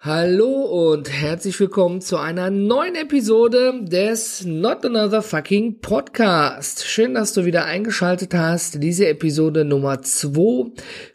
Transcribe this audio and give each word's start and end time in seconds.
Hallo 0.00 0.92
und 0.92 1.10
herzlich 1.10 1.58
willkommen 1.58 2.00
zu 2.00 2.18
einer 2.18 2.50
neuen 2.50 2.94
Episode 2.94 3.80
des 3.82 4.44
Not 4.44 4.84
Another 4.84 5.22
Fucking 5.22 5.80
Podcast. 5.80 6.86
Schön, 6.86 7.14
dass 7.14 7.32
du 7.32 7.44
wieder 7.44 7.64
eingeschaltet 7.64 8.32
hast. 8.32 8.80
Diese 8.80 9.08
Episode 9.08 9.64
Nummer 9.64 10.00
2 10.00 10.70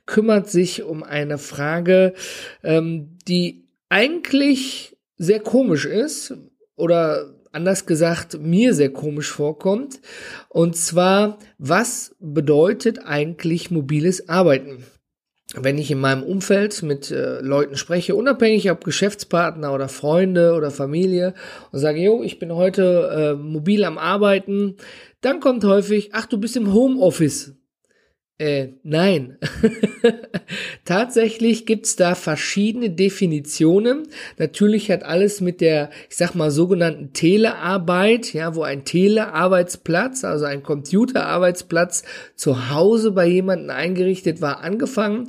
kümmert 0.05 0.49
sich 0.49 0.83
um 0.83 1.01
eine 1.01 1.37
Frage, 1.37 2.13
ähm, 2.61 3.17
die 3.25 3.69
eigentlich 3.87 4.97
sehr 5.15 5.39
komisch 5.39 5.85
ist 5.85 6.33
oder 6.75 7.33
anders 7.53 7.85
gesagt 7.85 8.37
mir 8.41 8.73
sehr 8.73 8.91
komisch 8.91 9.31
vorkommt. 9.31 10.01
Und 10.49 10.75
zwar, 10.75 11.37
was 11.57 12.17
bedeutet 12.19 12.99
eigentlich 13.05 13.71
mobiles 13.71 14.27
Arbeiten? 14.27 14.83
Wenn 15.55 15.77
ich 15.77 15.91
in 15.91 15.99
meinem 15.99 16.23
Umfeld 16.23 16.81
mit 16.83 17.11
äh, 17.11 17.39
Leuten 17.41 17.77
spreche, 17.77 18.15
unabhängig 18.15 18.69
ob 18.71 18.83
Geschäftspartner 18.83 19.73
oder 19.73 19.87
Freunde 19.87 20.53
oder 20.53 20.71
Familie 20.71 21.33
und 21.71 21.79
sage, 21.79 22.01
jo, 22.01 22.23
ich 22.23 22.39
bin 22.39 22.53
heute 22.53 23.35
äh, 23.37 23.41
mobil 23.41 23.83
am 23.83 23.97
Arbeiten, 23.97 24.77
dann 25.21 25.39
kommt 25.39 25.63
häufig, 25.63 26.09
ach, 26.13 26.25
du 26.25 26.37
bist 26.37 26.57
im 26.57 26.73
Homeoffice. 26.73 27.53
Äh, 28.39 28.69
nein. 28.81 29.37
Tatsächlich 30.85 31.67
gibt's 31.67 31.95
da 31.95 32.15
verschiedene 32.15 32.89
Definitionen. 32.89 34.07
Natürlich 34.39 34.89
hat 34.89 35.03
alles 35.03 35.39
mit 35.39 35.61
der, 35.61 35.91
ich 36.09 36.15
sag 36.15 36.33
mal, 36.33 36.49
sogenannten 36.49 37.13
Telearbeit, 37.13 38.33
ja, 38.33 38.55
wo 38.55 38.63
ein 38.63 38.85
Telearbeitsplatz, 38.85 40.23
also 40.23 40.45
ein 40.45 40.63
Computerarbeitsplatz 40.63 42.03
zu 42.35 42.71
Hause 42.71 43.11
bei 43.11 43.27
jemandem 43.27 43.69
eingerichtet 43.69 44.41
war, 44.41 44.61
angefangen. 44.61 45.27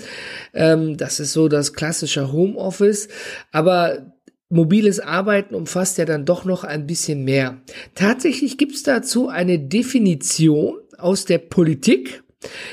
Ähm, 0.54 0.96
das 0.96 1.20
ist 1.20 1.34
so 1.34 1.48
das 1.48 1.74
klassische 1.74 2.32
Homeoffice. 2.32 3.08
Aber 3.52 4.14
Mobiles 4.48 4.98
Arbeiten 4.98 5.54
umfasst 5.54 5.98
ja 5.98 6.06
dann 6.06 6.24
doch 6.24 6.46
noch 6.46 6.64
ein 6.64 6.86
bisschen 6.86 7.22
mehr. 7.24 7.60
Tatsächlich 7.94 8.56
gibt's 8.56 8.82
dazu 8.82 9.28
eine 9.28 9.58
Definition 9.58 10.78
aus 10.96 11.26
der 11.26 11.38
Politik 11.38 12.23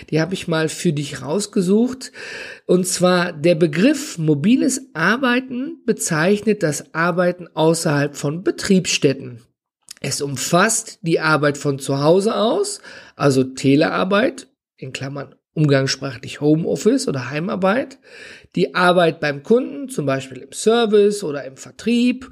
die 0.10 0.22
habe 0.22 0.34
ich 0.34 0.48
mal 0.48 0.70
für 0.70 0.94
dich 0.94 1.22
rausgesucht. 1.22 2.12
Und 2.66 2.88
zwar 2.88 3.34
der 3.34 3.56
Begriff 3.56 4.18
mobiles 4.18 4.90
Arbeiten 4.94 5.82
bezeichnet 5.86 6.64
das 6.64 6.94
Arbeiten 6.94 7.48
außerhalb 7.54 8.16
von 8.16 8.44
Betriebsstätten. 8.44 9.42
Es 10.00 10.22
umfasst 10.22 11.00
die 11.04 11.20
Arbeit 11.20 11.58
von 11.58 11.78
zu 11.78 12.02
Hause 12.02 12.36
aus, 12.36 12.82
also 13.16 13.44
Telearbeit, 13.44 14.48
in 14.78 14.94
Klammern 14.94 15.36
umgangssprachlich 15.54 16.42
Homeoffice 16.42 17.08
oder 17.08 17.30
Heimarbeit, 17.30 18.00
die 18.56 18.74
Arbeit 18.74 19.20
beim 19.20 19.44
Kunden, 19.44 19.90
zum 19.90 20.06
Beispiel 20.06 20.40
im 20.40 20.52
Service 20.54 21.24
oder 21.24 21.44
im 21.44 21.58
Vertrieb, 21.58 22.32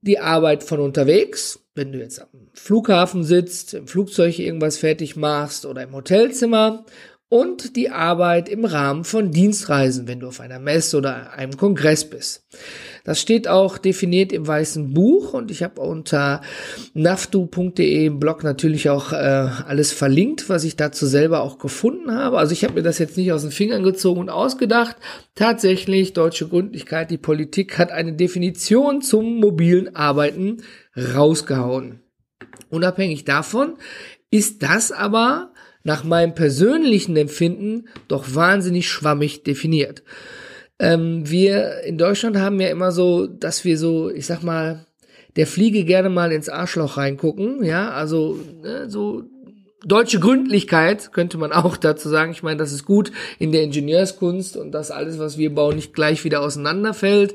die 0.00 0.18
Arbeit 0.18 0.62
von 0.62 0.80
unterwegs, 0.80 1.61
wenn 1.74 1.92
du 1.92 1.98
jetzt 1.98 2.20
am 2.20 2.28
Flughafen 2.52 3.24
sitzt, 3.24 3.74
im 3.74 3.86
Flugzeug 3.86 4.38
irgendwas 4.38 4.78
fertig 4.78 5.16
machst 5.16 5.64
oder 5.64 5.82
im 5.82 5.92
Hotelzimmer 5.92 6.84
und 7.28 7.76
die 7.76 7.88
Arbeit 7.88 8.48
im 8.50 8.66
Rahmen 8.66 9.04
von 9.04 9.30
Dienstreisen, 9.30 10.06
wenn 10.06 10.20
du 10.20 10.28
auf 10.28 10.40
einer 10.40 10.58
Messe 10.58 10.98
oder 10.98 11.32
einem 11.32 11.56
Kongress 11.56 12.04
bist. 12.04 12.44
Das 13.04 13.20
steht 13.20 13.48
auch 13.48 13.78
definiert 13.78 14.32
im 14.32 14.46
weißen 14.46 14.94
Buch 14.94 15.34
und 15.34 15.50
ich 15.50 15.62
habe 15.62 15.80
unter 15.80 16.40
naftu.de 16.94 18.06
im 18.06 18.20
Blog 18.20 18.44
natürlich 18.44 18.90
auch 18.90 19.12
äh, 19.12 19.16
alles 19.16 19.92
verlinkt, 19.92 20.48
was 20.48 20.64
ich 20.64 20.76
dazu 20.76 21.06
selber 21.06 21.42
auch 21.42 21.58
gefunden 21.58 22.12
habe. 22.12 22.38
Also 22.38 22.52
ich 22.52 22.62
habe 22.62 22.74
mir 22.74 22.82
das 22.82 22.98
jetzt 22.98 23.16
nicht 23.16 23.32
aus 23.32 23.42
den 23.42 23.50
Fingern 23.50 23.82
gezogen 23.82 24.20
und 24.20 24.30
ausgedacht. 24.30 24.96
Tatsächlich, 25.34 26.12
deutsche 26.12 26.48
Gründlichkeit, 26.48 27.10
die 27.10 27.18
Politik 27.18 27.78
hat 27.78 27.90
eine 27.90 28.12
Definition 28.12 29.02
zum 29.02 29.40
mobilen 29.40 29.96
Arbeiten 29.96 30.62
rausgehauen. 30.96 32.00
Unabhängig 32.70 33.24
davon 33.24 33.74
ist 34.30 34.62
das 34.62 34.92
aber 34.92 35.52
nach 35.84 36.04
meinem 36.04 36.34
persönlichen 36.34 37.16
Empfinden 37.16 37.88
doch 38.08 38.34
wahnsinnig 38.34 38.88
schwammig 38.88 39.42
definiert. 39.42 40.02
Ähm, 40.82 41.30
wir 41.30 41.82
in 41.84 41.96
Deutschland 41.96 42.36
haben 42.36 42.60
ja 42.60 42.68
immer 42.68 42.90
so, 42.90 43.28
dass 43.28 43.64
wir 43.64 43.78
so, 43.78 44.10
ich 44.10 44.26
sag 44.26 44.42
mal, 44.42 44.84
der 45.36 45.46
Fliege 45.46 45.84
gerne 45.84 46.08
mal 46.08 46.32
ins 46.32 46.48
Arschloch 46.48 46.96
reingucken, 46.96 47.62
ja, 47.62 47.92
also 47.92 48.36
ne, 48.60 48.90
so 48.90 49.22
deutsche 49.84 50.18
Gründlichkeit 50.18 51.12
könnte 51.12 51.38
man 51.38 51.52
auch 51.52 51.76
dazu 51.76 52.08
sagen. 52.08 52.32
Ich 52.32 52.42
meine, 52.42 52.56
das 52.56 52.72
ist 52.72 52.84
gut 52.84 53.12
in 53.38 53.52
der 53.52 53.62
Ingenieurskunst 53.62 54.56
und 54.56 54.72
dass 54.72 54.90
alles, 54.90 55.20
was 55.20 55.38
wir 55.38 55.54
bauen, 55.54 55.76
nicht 55.76 55.94
gleich 55.94 56.24
wieder 56.24 56.40
auseinanderfällt. 56.42 57.34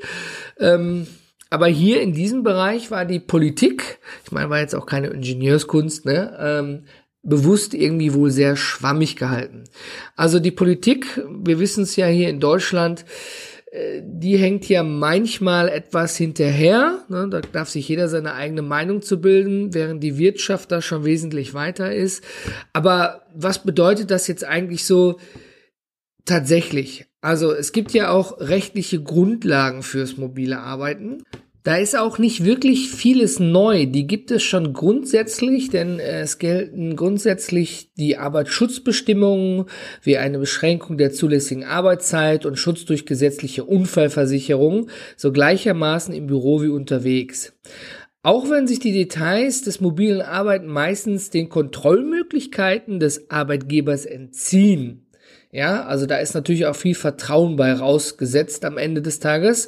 Ähm, 0.60 1.08
aber 1.50 1.68
hier 1.68 2.02
in 2.02 2.12
diesem 2.12 2.44
Bereich 2.44 2.92
war 2.92 3.06
die 3.06 3.22
Politik, 3.22 4.00
ich 4.26 4.32
meine, 4.34 4.50
war 4.50 4.60
jetzt 4.60 4.76
auch 4.76 4.86
keine 4.86 5.08
Ingenieurskunst, 5.08 6.06
ne, 6.06 6.38
ähm, 6.38 6.84
bewusst 7.28 7.74
irgendwie 7.74 8.14
wohl 8.14 8.32
sehr 8.32 8.56
schwammig 8.56 9.16
gehalten. 9.18 9.66
Also 10.16 10.40
die 10.40 10.52
Politik, 10.52 11.22
wir 11.30 11.60
wissen 11.60 11.84
es 11.84 11.96
ja 11.96 12.08
hier 12.08 12.30
in 12.30 12.40
Deutschland, 12.40 13.06
äh, 13.72 14.02
die 14.04 14.38
hängt 14.38 14.68
ja 14.70 14.84
manchmal 14.84 15.68
etwas 15.70 16.16
hinterher. 16.16 17.04
Ne? 17.10 17.28
Da 17.30 17.42
darf 17.42 17.70
sich 17.70 17.88
jeder 17.90 18.08
seine 18.08 18.34
eigene 18.34 18.62
Meinung 18.62 19.02
zu 19.02 19.20
bilden, 19.20 19.74
während 19.74 20.02
die 20.04 20.18
Wirtschaft 20.18 20.72
da 20.72 20.82
schon 20.82 21.04
wesentlich 21.04 21.54
weiter 21.54 21.94
ist. 21.94 22.24
Aber 22.74 23.28
was 23.36 23.64
bedeutet 23.64 24.10
das 24.10 24.28
jetzt 24.28 24.46
eigentlich 24.46 24.86
so 24.86 25.20
tatsächlich? 26.26 27.06
Also 27.20 27.52
es 27.52 27.74
gibt 27.74 27.92
ja 27.92 28.10
auch 28.10 28.40
rechtliche 28.40 29.04
Grundlagen 29.04 29.84
fürs 29.84 30.16
mobile 30.18 30.60
Arbeiten. 30.60 31.24
Da 31.68 31.76
ist 31.76 31.98
auch 31.98 32.18
nicht 32.18 32.46
wirklich 32.46 32.90
vieles 32.92 33.42
neu. 33.42 33.88
Die 33.88 34.08
gibt 34.08 34.32
es 34.32 34.42
schon 34.42 34.72
grundsätzlich, 34.72 35.70
denn 35.70 36.00
äh, 36.00 36.22
es 36.22 36.40
gelten 36.40 36.96
grundsätzlich 36.96 37.92
die 37.96 38.16
Arbeitsschutzbestimmungen 38.16 39.66
wie 40.02 40.18
eine 40.18 40.40
Beschränkung 40.40 40.98
der 40.98 41.12
zulässigen 41.12 41.66
Arbeitszeit 41.66 42.46
und 42.46 42.58
Schutz 42.58 42.86
durch 42.86 43.06
gesetzliche 43.06 43.66
Unfallversicherung, 43.66 44.88
so 45.18 45.34
gleichermaßen 45.34 46.14
im 46.14 46.28
Büro 46.28 46.62
wie 46.62 46.70
unterwegs. 46.70 47.52
Auch 48.24 48.50
wenn 48.50 48.66
sich 48.66 48.80
die 48.80 48.94
Details 48.94 49.62
des 49.62 49.82
mobilen 49.82 50.22
Arbeiten 50.22 50.68
meistens 50.68 51.32
den 51.32 51.50
Kontrollmöglichkeiten 51.50 53.02
des 53.02 53.30
Arbeitgebers 53.30 54.06
entziehen. 54.06 55.06
Ja, 55.52 55.84
also 55.86 56.06
da 56.06 56.16
ist 56.20 56.34
natürlich 56.34 56.66
auch 56.66 56.78
viel 56.78 56.96
Vertrauen 56.96 57.58
bei 57.58 57.74
rausgesetzt 57.74 58.64
am 58.64 58.78
Ende 58.78 59.02
des 59.02 59.20
Tages. 59.20 59.68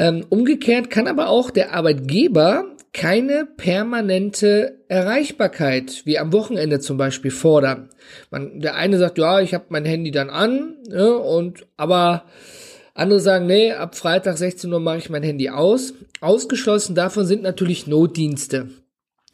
Ähm, 0.00 0.24
umgekehrt 0.30 0.88
kann 0.88 1.06
aber 1.06 1.28
auch 1.28 1.50
der 1.50 1.74
Arbeitgeber 1.74 2.64
keine 2.94 3.44
permanente 3.44 4.78
Erreichbarkeit, 4.88 6.06
wie 6.06 6.18
am 6.18 6.32
Wochenende 6.32 6.80
zum 6.80 6.96
Beispiel, 6.96 7.30
fordern. 7.30 7.90
Man, 8.30 8.60
der 8.60 8.76
eine 8.76 8.96
sagt, 8.96 9.18
ja, 9.18 9.40
ich 9.40 9.52
habe 9.52 9.66
mein 9.68 9.84
Handy 9.84 10.10
dann 10.10 10.30
an, 10.30 10.76
ja, 10.88 10.96
ne, 10.96 11.18
und 11.18 11.66
aber 11.76 12.24
andere 12.94 13.20
sagen, 13.20 13.46
nee, 13.46 13.72
ab 13.72 13.94
Freitag 13.94 14.38
16 14.38 14.72
Uhr 14.72 14.80
mache 14.80 14.96
ich 14.96 15.10
mein 15.10 15.22
Handy 15.22 15.50
aus. 15.50 15.92
Ausgeschlossen 16.22 16.94
davon 16.94 17.26
sind 17.26 17.42
natürlich 17.42 17.86
Notdienste. 17.86 18.70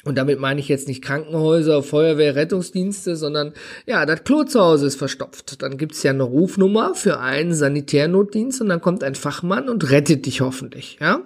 Und 0.06 0.16
damit 0.16 0.38
meine 0.38 0.60
ich 0.60 0.68
jetzt 0.68 0.86
nicht 0.86 1.02
Krankenhäuser, 1.02 1.82
Feuerwehr, 1.82 2.36
Rettungsdienste, 2.36 3.16
sondern 3.16 3.52
ja, 3.86 4.06
das 4.06 4.22
Klo 4.22 4.44
zu 4.44 4.60
Hause 4.60 4.86
ist 4.86 4.96
verstopft. 4.96 5.60
Dann 5.62 5.76
gibt's 5.76 6.02
ja 6.02 6.12
eine 6.12 6.22
Rufnummer 6.22 6.94
für 6.94 7.18
einen 7.18 7.54
Sanitärnotdienst 7.54 8.60
und 8.60 8.68
dann 8.68 8.80
kommt 8.80 9.02
ein 9.02 9.16
Fachmann 9.16 9.68
und 9.68 9.90
rettet 9.90 10.26
dich 10.26 10.40
hoffentlich. 10.40 10.98
Ja. 11.00 11.22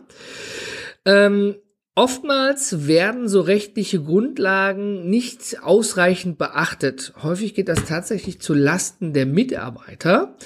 Ähm, 1.04 1.56
Oftmals 1.96 2.86
werden 2.86 3.28
so 3.28 3.40
rechtliche 3.40 4.00
Grundlagen 4.00 5.10
nicht 5.10 5.62
ausreichend 5.62 6.38
beachtet. 6.38 7.12
Häufig 7.22 7.52
geht 7.52 7.68
das 7.68 7.84
tatsächlich 7.84 8.40
zu 8.40 8.54
Lasten 8.54 9.12
der 9.12 9.26
Mitarbeiter. 9.26 10.36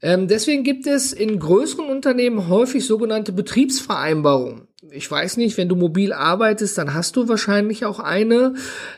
Ähm, 0.00 0.28
deswegen 0.28 0.64
gibt 0.64 0.86
es 0.86 1.12
in 1.12 1.38
größeren 1.38 1.86
Unternehmen 1.86 2.48
häufig 2.48 2.86
sogenannte 2.86 3.32
Betriebsvereinbarungen 3.32 4.67
ich 4.90 5.10
weiß 5.10 5.36
nicht, 5.36 5.56
wenn 5.56 5.68
du 5.68 5.76
mobil 5.76 6.12
arbeitest, 6.12 6.78
dann 6.78 6.94
hast 6.94 7.16
du 7.16 7.28
wahrscheinlich 7.28 7.84
auch 7.84 8.00
eine. 8.00 8.54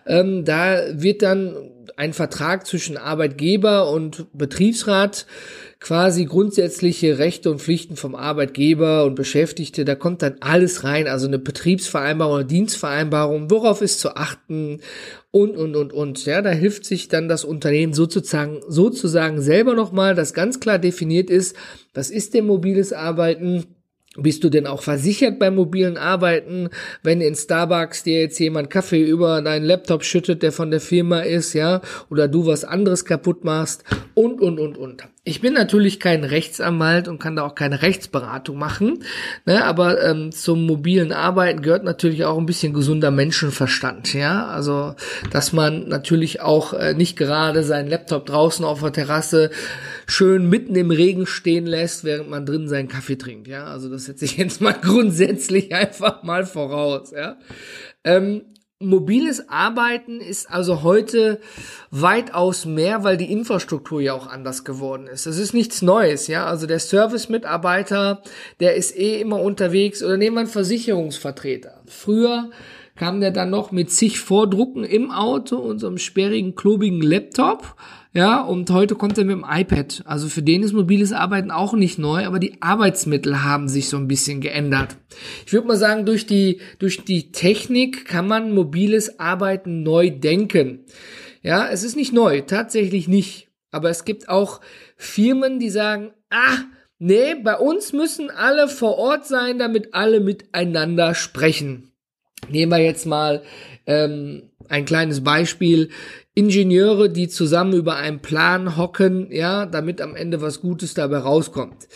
Ähm, 0.06 0.44
da 0.44 0.80
wird 0.92 1.22
dann 1.22 1.56
ein 1.96 2.12
Vertrag 2.12 2.66
zwischen 2.66 2.96
Arbeitgeber 2.96 3.90
und 3.90 4.26
Betriebsrat 4.32 5.26
quasi 5.80 6.26
grundsätzliche 6.26 7.18
Rechte 7.18 7.50
und 7.50 7.60
Pflichten 7.60 7.96
vom 7.96 8.14
Arbeitgeber 8.14 9.04
und 9.04 9.14
Beschäftigte, 9.14 9.86
da 9.86 9.94
kommt 9.94 10.20
dann 10.20 10.36
alles 10.40 10.84
rein, 10.84 11.08
also 11.08 11.26
eine 11.26 11.38
Betriebsvereinbarung 11.38 12.34
oder 12.34 12.44
Dienstvereinbarung, 12.44 13.50
worauf 13.50 13.80
ist 13.80 13.98
zu 13.98 14.14
achten 14.14 14.80
und, 15.30 15.56
und, 15.56 15.76
und, 15.76 15.92
und. 15.94 16.24
Ja, 16.26 16.42
da 16.42 16.50
hilft 16.50 16.84
sich 16.84 17.08
dann 17.08 17.28
das 17.28 17.44
Unternehmen 17.44 17.94
sozusagen, 17.94 18.60
sozusagen 18.68 19.40
selber 19.40 19.74
nochmal, 19.74 20.14
dass 20.14 20.34
ganz 20.34 20.60
klar 20.60 20.78
definiert 20.78 21.30
ist, 21.30 21.56
was 21.94 22.10
ist 22.10 22.34
denn 22.34 22.46
mobiles 22.46 22.92
Arbeiten, 22.92 23.64
bist 24.16 24.42
du 24.42 24.48
denn 24.48 24.66
auch 24.66 24.82
versichert 24.82 25.38
beim 25.38 25.54
mobilen 25.54 25.96
Arbeiten, 25.96 26.68
wenn 27.02 27.20
in 27.20 27.36
Starbucks 27.36 28.02
dir 28.02 28.20
jetzt 28.20 28.40
jemand 28.40 28.68
Kaffee 28.68 29.02
über 29.02 29.40
deinen 29.40 29.64
Laptop 29.64 30.04
schüttet, 30.04 30.42
der 30.42 30.52
von 30.52 30.70
der 30.70 30.80
Firma 30.80 31.20
ist, 31.20 31.52
ja, 31.52 31.80
oder 32.10 32.26
du 32.26 32.46
was 32.46 32.64
anderes 32.64 33.04
kaputt 33.04 33.44
machst 33.44 33.84
und, 34.14 34.40
und, 34.40 34.58
und, 34.58 34.76
und. 34.76 35.04
Ich 35.22 35.42
bin 35.42 35.52
natürlich 35.52 36.00
kein 36.00 36.24
Rechtsanwalt 36.24 37.06
und 37.06 37.18
kann 37.18 37.36
da 37.36 37.44
auch 37.44 37.54
keine 37.54 37.82
Rechtsberatung 37.82 38.56
machen, 38.56 39.04
ne, 39.44 39.66
aber 39.66 40.02
ähm, 40.02 40.32
zum 40.32 40.64
mobilen 40.64 41.12
Arbeiten 41.12 41.60
gehört 41.60 41.84
natürlich 41.84 42.24
auch 42.24 42.38
ein 42.38 42.46
bisschen 42.46 42.72
gesunder 42.72 43.10
Menschenverstand, 43.10 44.14
ja, 44.14 44.46
also 44.46 44.94
dass 45.30 45.52
man 45.52 45.88
natürlich 45.88 46.40
auch 46.40 46.72
äh, 46.72 46.94
nicht 46.94 47.18
gerade 47.18 47.62
seinen 47.64 47.88
Laptop 47.90 48.24
draußen 48.24 48.64
auf 48.64 48.80
der 48.80 48.92
Terrasse 48.92 49.50
schön 50.06 50.48
mitten 50.48 50.74
im 50.74 50.90
Regen 50.90 51.26
stehen 51.26 51.66
lässt, 51.66 52.02
während 52.04 52.30
man 52.30 52.46
drin 52.46 52.66
seinen 52.66 52.88
Kaffee 52.88 53.16
trinkt, 53.16 53.46
ja, 53.46 53.64
also 53.66 53.90
das 53.90 54.06
setze 54.06 54.24
ich 54.24 54.36
jetzt 54.38 54.62
mal 54.62 54.72
grundsätzlich 54.72 55.74
einfach 55.74 56.22
mal 56.22 56.46
voraus, 56.46 57.10
ja. 57.10 57.36
Ähm, 58.04 58.44
mobiles 58.80 59.48
Arbeiten 59.50 60.20
ist 60.20 60.50
also 60.50 60.82
heute 60.82 61.40
weitaus 61.90 62.64
mehr, 62.64 63.04
weil 63.04 63.18
die 63.18 63.30
Infrastruktur 63.30 64.00
ja 64.00 64.14
auch 64.14 64.26
anders 64.26 64.64
geworden 64.64 65.06
ist. 65.06 65.26
Das 65.26 65.36
ist 65.36 65.52
nichts 65.52 65.82
Neues, 65.82 66.26
ja. 66.26 66.46
Also 66.46 66.66
der 66.66 66.78
Service-Mitarbeiter, 66.78 68.22
der 68.58 68.74
ist 68.74 68.96
eh 68.96 69.20
immer 69.20 69.40
unterwegs 69.40 70.02
oder 70.02 70.16
nehmen 70.16 70.36
wir 70.36 70.40
einen 70.40 70.48
Versicherungsvertreter. 70.48 71.82
Früher 71.86 72.50
kam 72.96 73.20
der 73.20 73.30
dann 73.30 73.50
noch 73.50 73.70
mit 73.70 73.90
zig 73.92 74.18
Vordrucken 74.18 74.84
im 74.84 75.10
Auto 75.10 75.56
und 75.56 75.78
so 75.78 75.86
einem 75.86 75.98
sperrigen, 75.98 76.54
klobigen 76.54 77.02
Laptop 77.02 77.76
ja, 78.12 78.40
und 78.40 78.70
heute 78.70 78.96
kommt 78.96 79.18
er 79.18 79.24
mit 79.24 79.36
dem 79.36 79.46
iPad. 79.48 80.02
Also 80.04 80.28
für 80.28 80.42
den 80.42 80.64
ist 80.64 80.72
mobiles 80.72 81.12
Arbeiten 81.12 81.52
auch 81.52 81.74
nicht 81.74 81.98
neu, 81.98 82.26
aber 82.26 82.40
die 82.40 82.60
Arbeitsmittel 82.60 83.44
haben 83.44 83.68
sich 83.68 83.88
so 83.88 83.96
ein 83.96 84.08
bisschen 84.08 84.40
geändert. 84.40 84.96
Ich 85.46 85.52
würde 85.52 85.68
mal 85.68 85.76
sagen, 85.76 86.06
durch 86.06 86.26
die, 86.26 86.60
durch 86.80 87.04
die 87.04 87.30
Technik 87.30 88.06
kann 88.06 88.26
man 88.26 88.52
mobiles 88.52 89.20
Arbeiten 89.20 89.84
neu 89.84 90.10
denken. 90.10 90.86
Ja, 91.42 91.68
es 91.68 91.84
ist 91.84 91.96
nicht 91.96 92.12
neu, 92.12 92.40
tatsächlich 92.40 93.06
nicht. 93.06 93.48
Aber 93.70 93.90
es 93.90 94.04
gibt 94.04 94.28
auch 94.28 94.60
Firmen, 94.96 95.60
die 95.60 95.70
sagen, 95.70 96.10
ah, 96.30 96.58
nee, 96.98 97.36
bei 97.36 97.56
uns 97.56 97.92
müssen 97.92 98.28
alle 98.28 98.66
vor 98.66 98.98
Ort 98.98 99.26
sein, 99.26 99.60
damit 99.60 99.94
alle 99.94 100.18
miteinander 100.18 101.14
sprechen. 101.14 101.92
Nehmen 102.48 102.72
wir 102.72 102.78
jetzt 102.78 103.06
mal 103.06 103.42
ähm, 103.86 104.50
ein 104.68 104.84
kleines 104.84 105.22
Beispiel. 105.22 105.90
Ingenieure, 106.32 107.10
die 107.10 107.26
zusammen 107.26 107.72
über 107.72 107.96
einen 107.96 108.20
Plan 108.20 108.76
hocken, 108.76 109.32
ja, 109.32 109.66
damit 109.66 110.00
am 110.00 110.14
Ende 110.14 110.40
was 110.40 110.60
Gutes 110.60 110.94
dabei 110.94 111.18
rauskommt. 111.18 111.88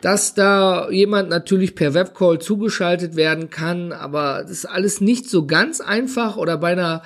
Dass 0.00 0.34
da 0.34 0.88
jemand 0.90 1.28
natürlich 1.28 1.74
per 1.74 1.92
Webcall 1.92 2.38
zugeschaltet 2.38 3.16
werden 3.16 3.50
kann, 3.50 3.92
aber 3.92 4.42
das 4.42 4.50
ist 4.50 4.64
alles 4.64 5.02
nicht 5.02 5.28
so 5.28 5.46
ganz 5.46 5.82
einfach 5.82 6.38
oder 6.38 6.56
bei 6.56 6.72
einer 6.72 7.02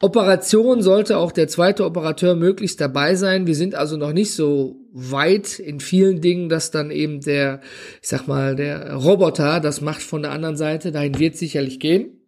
Operation 0.00 0.80
sollte 0.80 1.18
auch 1.18 1.30
der 1.30 1.48
zweite 1.48 1.84
Operateur 1.84 2.34
möglichst 2.34 2.80
dabei 2.80 3.16
sein. 3.16 3.46
Wir 3.46 3.54
sind 3.54 3.74
also 3.74 3.98
noch 3.98 4.14
nicht 4.14 4.32
so 4.32 4.76
weit 4.92 5.58
in 5.58 5.78
vielen 5.78 6.22
Dingen, 6.22 6.48
dass 6.48 6.70
dann 6.70 6.90
eben 6.90 7.20
der, 7.20 7.60
ich 8.00 8.08
sag 8.08 8.26
mal, 8.28 8.56
der 8.56 8.94
Roboter 8.94 9.60
das 9.60 9.82
macht 9.82 10.02
von 10.02 10.22
der 10.22 10.32
anderen 10.32 10.56
Seite. 10.56 10.90
Dahin 10.90 11.18
wird 11.18 11.36
sicherlich 11.36 11.80
gehen. 11.80 12.19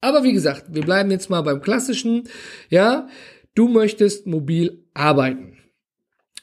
Aber 0.00 0.22
wie 0.24 0.32
gesagt, 0.32 0.66
wir 0.68 0.82
bleiben 0.82 1.10
jetzt 1.10 1.30
mal 1.30 1.42
beim 1.42 1.60
klassischen. 1.60 2.28
Ja, 2.68 3.08
du 3.54 3.68
möchtest 3.68 4.26
mobil 4.26 4.84
arbeiten. 4.94 5.56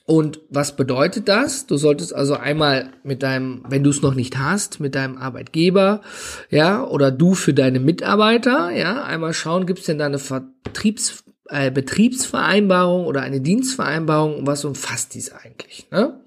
Und 0.06 0.39
was 0.50 0.77
bedeutet 0.77 1.27
das? 1.27 1.65
Du 1.65 1.75
solltest 1.75 2.15
also 2.15 2.36
einmal 2.36 2.94
mit 3.04 3.24
deinem, 3.24 3.65
wenn 3.68 3.83
du 3.83 3.89
es 3.89 4.01
noch 4.01 4.13
nicht 4.13 4.38
hast, 4.38 4.80
mit 4.80 4.95
deinem 4.95 5.18
Arbeitgeber, 5.18 6.01
ja, 6.50 6.81
oder 6.86 7.12
du 7.12 7.33
für 7.33 7.54
deine 7.54 7.81
Mitarbeiter, 7.81 8.71
ja, 8.71 9.04
einmal 9.04 9.33
schauen, 9.33 9.65
gibt 9.65 9.80
es 9.80 9.86
denn 9.86 9.98
da 9.98 10.06
eine 10.06 10.19
Vertriebs, 10.19 11.25
äh, 11.50 11.71
Betriebsvereinbarung 11.71 13.06
oder 13.06 13.21
eine 13.21 13.42
Dienstvereinbarung 13.42 14.38
und 14.38 14.48
was 14.48 14.63
umfasst 14.63 15.13
dies 15.13 15.33
eigentlich? 15.33 15.88
Ne? 15.92 16.21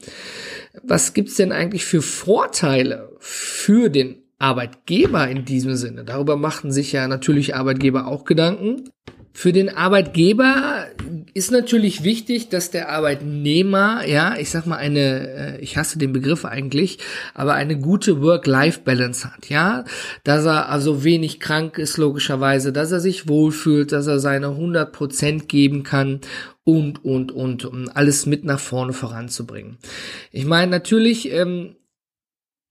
Was 0.83 1.15
gibt's 1.15 1.37
denn 1.37 1.51
eigentlich 1.51 1.87
für 1.87 2.03
Vorteile 2.03 3.17
für 3.19 3.89
den 3.89 4.20
Arbeitgeber 4.41 5.29
in 5.29 5.45
diesem 5.45 5.77
Sinne. 5.77 6.05
Darüber 6.05 6.37
machten 6.37 6.73
sich 6.73 6.93
ja 6.93 7.07
natürlich 7.07 7.55
Arbeitgeber 7.55 8.07
auch 8.07 8.25
Gedanken. 8.25 8.91
Für 9.33 9.53
den 9.53 9.69
Arbeitgeber 9.69 10.87
ist 11.35 11.53
natürlich 11.53 12.03
wichtig, 12.03 12.49
dass 12.49 12.71
der 12.71 12.91
Arbeitnehmer, 12.91 14.05
ja, 14.07 14.37
ich 14.37 14.51
sag 14.51 14.67
mal 14.67 14.77
eine, 14.77 15.29
äh, 15.29 15.61
ich 15.61 15.77
hasse 15.77 15.99
den 15.99 16.13
Begriff 16.13 16.45
eigentlich, 16.45 16.99
aber 17.33 17.55
eine 17.55 17.79
gute 17.79 18.21
Work-Life-Balance 18.21 19.33
hat, 19.33 19.49
ja, 19.49 19.85
dass 20.25 20.47
er 20.47 20.69
also 20.69 21.05
wenig 21.05 21.39
krank 21.39 21.79
ist 21.79 21.97
logischerweise, 21.97 22.73
dass 22.73 22.91
er 22.91 23.01
sich 23.01 23.29
wohlfühlt, 23.29 23.93
dass 23.93 24.09
er 24.09 24.19
seine 24.19 24.49
100 24.49 24.91
Prozent 24.91 25.49
geben 25.49 25.85
kann 25.85 26.21
und, 26.65 27.05
und, 27.05 27.31
und, 27.31 27.65
um 27.65 27.89
alles 27.95 28.27
mit 28.27 28.45
nach 28.45 28.61
vorne 28.61 28.93
voranzubringen. 28.93 29.79
Ich 30.33 30.45
meine, 30.45 30.71
natürlich 30.71 31.31
ähm, 31.33 31.77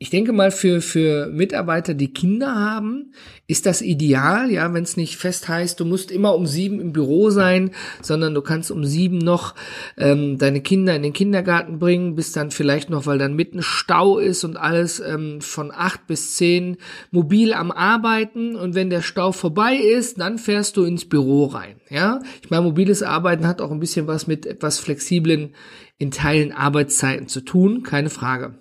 ich 0.02 0.10
denke 0.10 0.32
mal, 0.32 0.50
für, 0.50 0.80
für 0.80 1.28
Mitarbeiter, 1.28 1.94
die 1.94 2.14
Kinder 2.14 2.56
haben, 2.56 3.12
ist 3.48 3.66
das 3.66 3.82
ideal, 3.82 4.50
ja, 4.50 4.74
wenn 4.74 4.84
es 4.84 4.96
nicht 4.96 5.18
fest 5.18 5.50
heißt, 5.50 5.78
du 5.78 5.84
musst 5.84 6.10
immer 6.10 6.36
um 6.36 6.48
sieben 6.48 6.80
im 6.80 6.94
Büro 6.94 7.32
sein, 7.32 7.72
sondern 8.02 8.34
du 8.34 8.42
kannst 8.42 8.72
um 8.72 8.86
sieben 8.86 9.18
noch 9.18 9.56
ähm, 9.98 10.38
deine 10.38 10.62
Kinder 10.62 10.96
in 10.96 11.04
den 11.04 11.12
Kindergarten 11.12 11.80
bringen, 11.80 12.16
bis 12.16 12.32
dann 12.32 12.50
vielleicht 12.52 12.90
noch, 12.90 13.08
weil 13.08 13.18
dann 13.18 13.36
mitten 13.36 13.62
Stau 13.62 14.20
ist 14.20 14.46
und 14.46 14.56
alles 14.56 15.02
ähm, 15.02 15.42
von 15.42 15.70
acht 15.70 16.08
bis 16.08 16.36
zehn 16.36 16.78
mobil 17.12 17.52
am 17.54 17.70
Arbeiten 17.70 18.56
und 18.56 18.76
wenn 18.76 18.90
der 18.90 19.02
Stau 19.02 19.34
vorbei 19.34 19.76
ist, 19.76 20.18
dann 20.22 20.38
fährst 20.38 20.78
du 20.78 20.86
ins 20.86 21.10
Büro 21.10 21.48
rein, 21.48 21.76
ja. 21.90 22.22
Ich 22.42 22.50
meine, 22.50 22.64
mobiles 22.64 23.04
Arbeiten 23.04 23.46
hat 23.46 23.60
auch 23.60 23.72
ein 23.72 23.82
bisschen 23.82 24.08
was 24.08 24.28
mit 24.28 24.46
etwas 24.46 24.80
flexiblen 24.80 25.56
in 25.98 26.12
Teilen 26.12 26.54
Arbeitszeiten 26.54 27.28
zu 27.28 27.42
tun, 27.42 27.84
keine 27.84 28.10
Frage. 28.10 28.56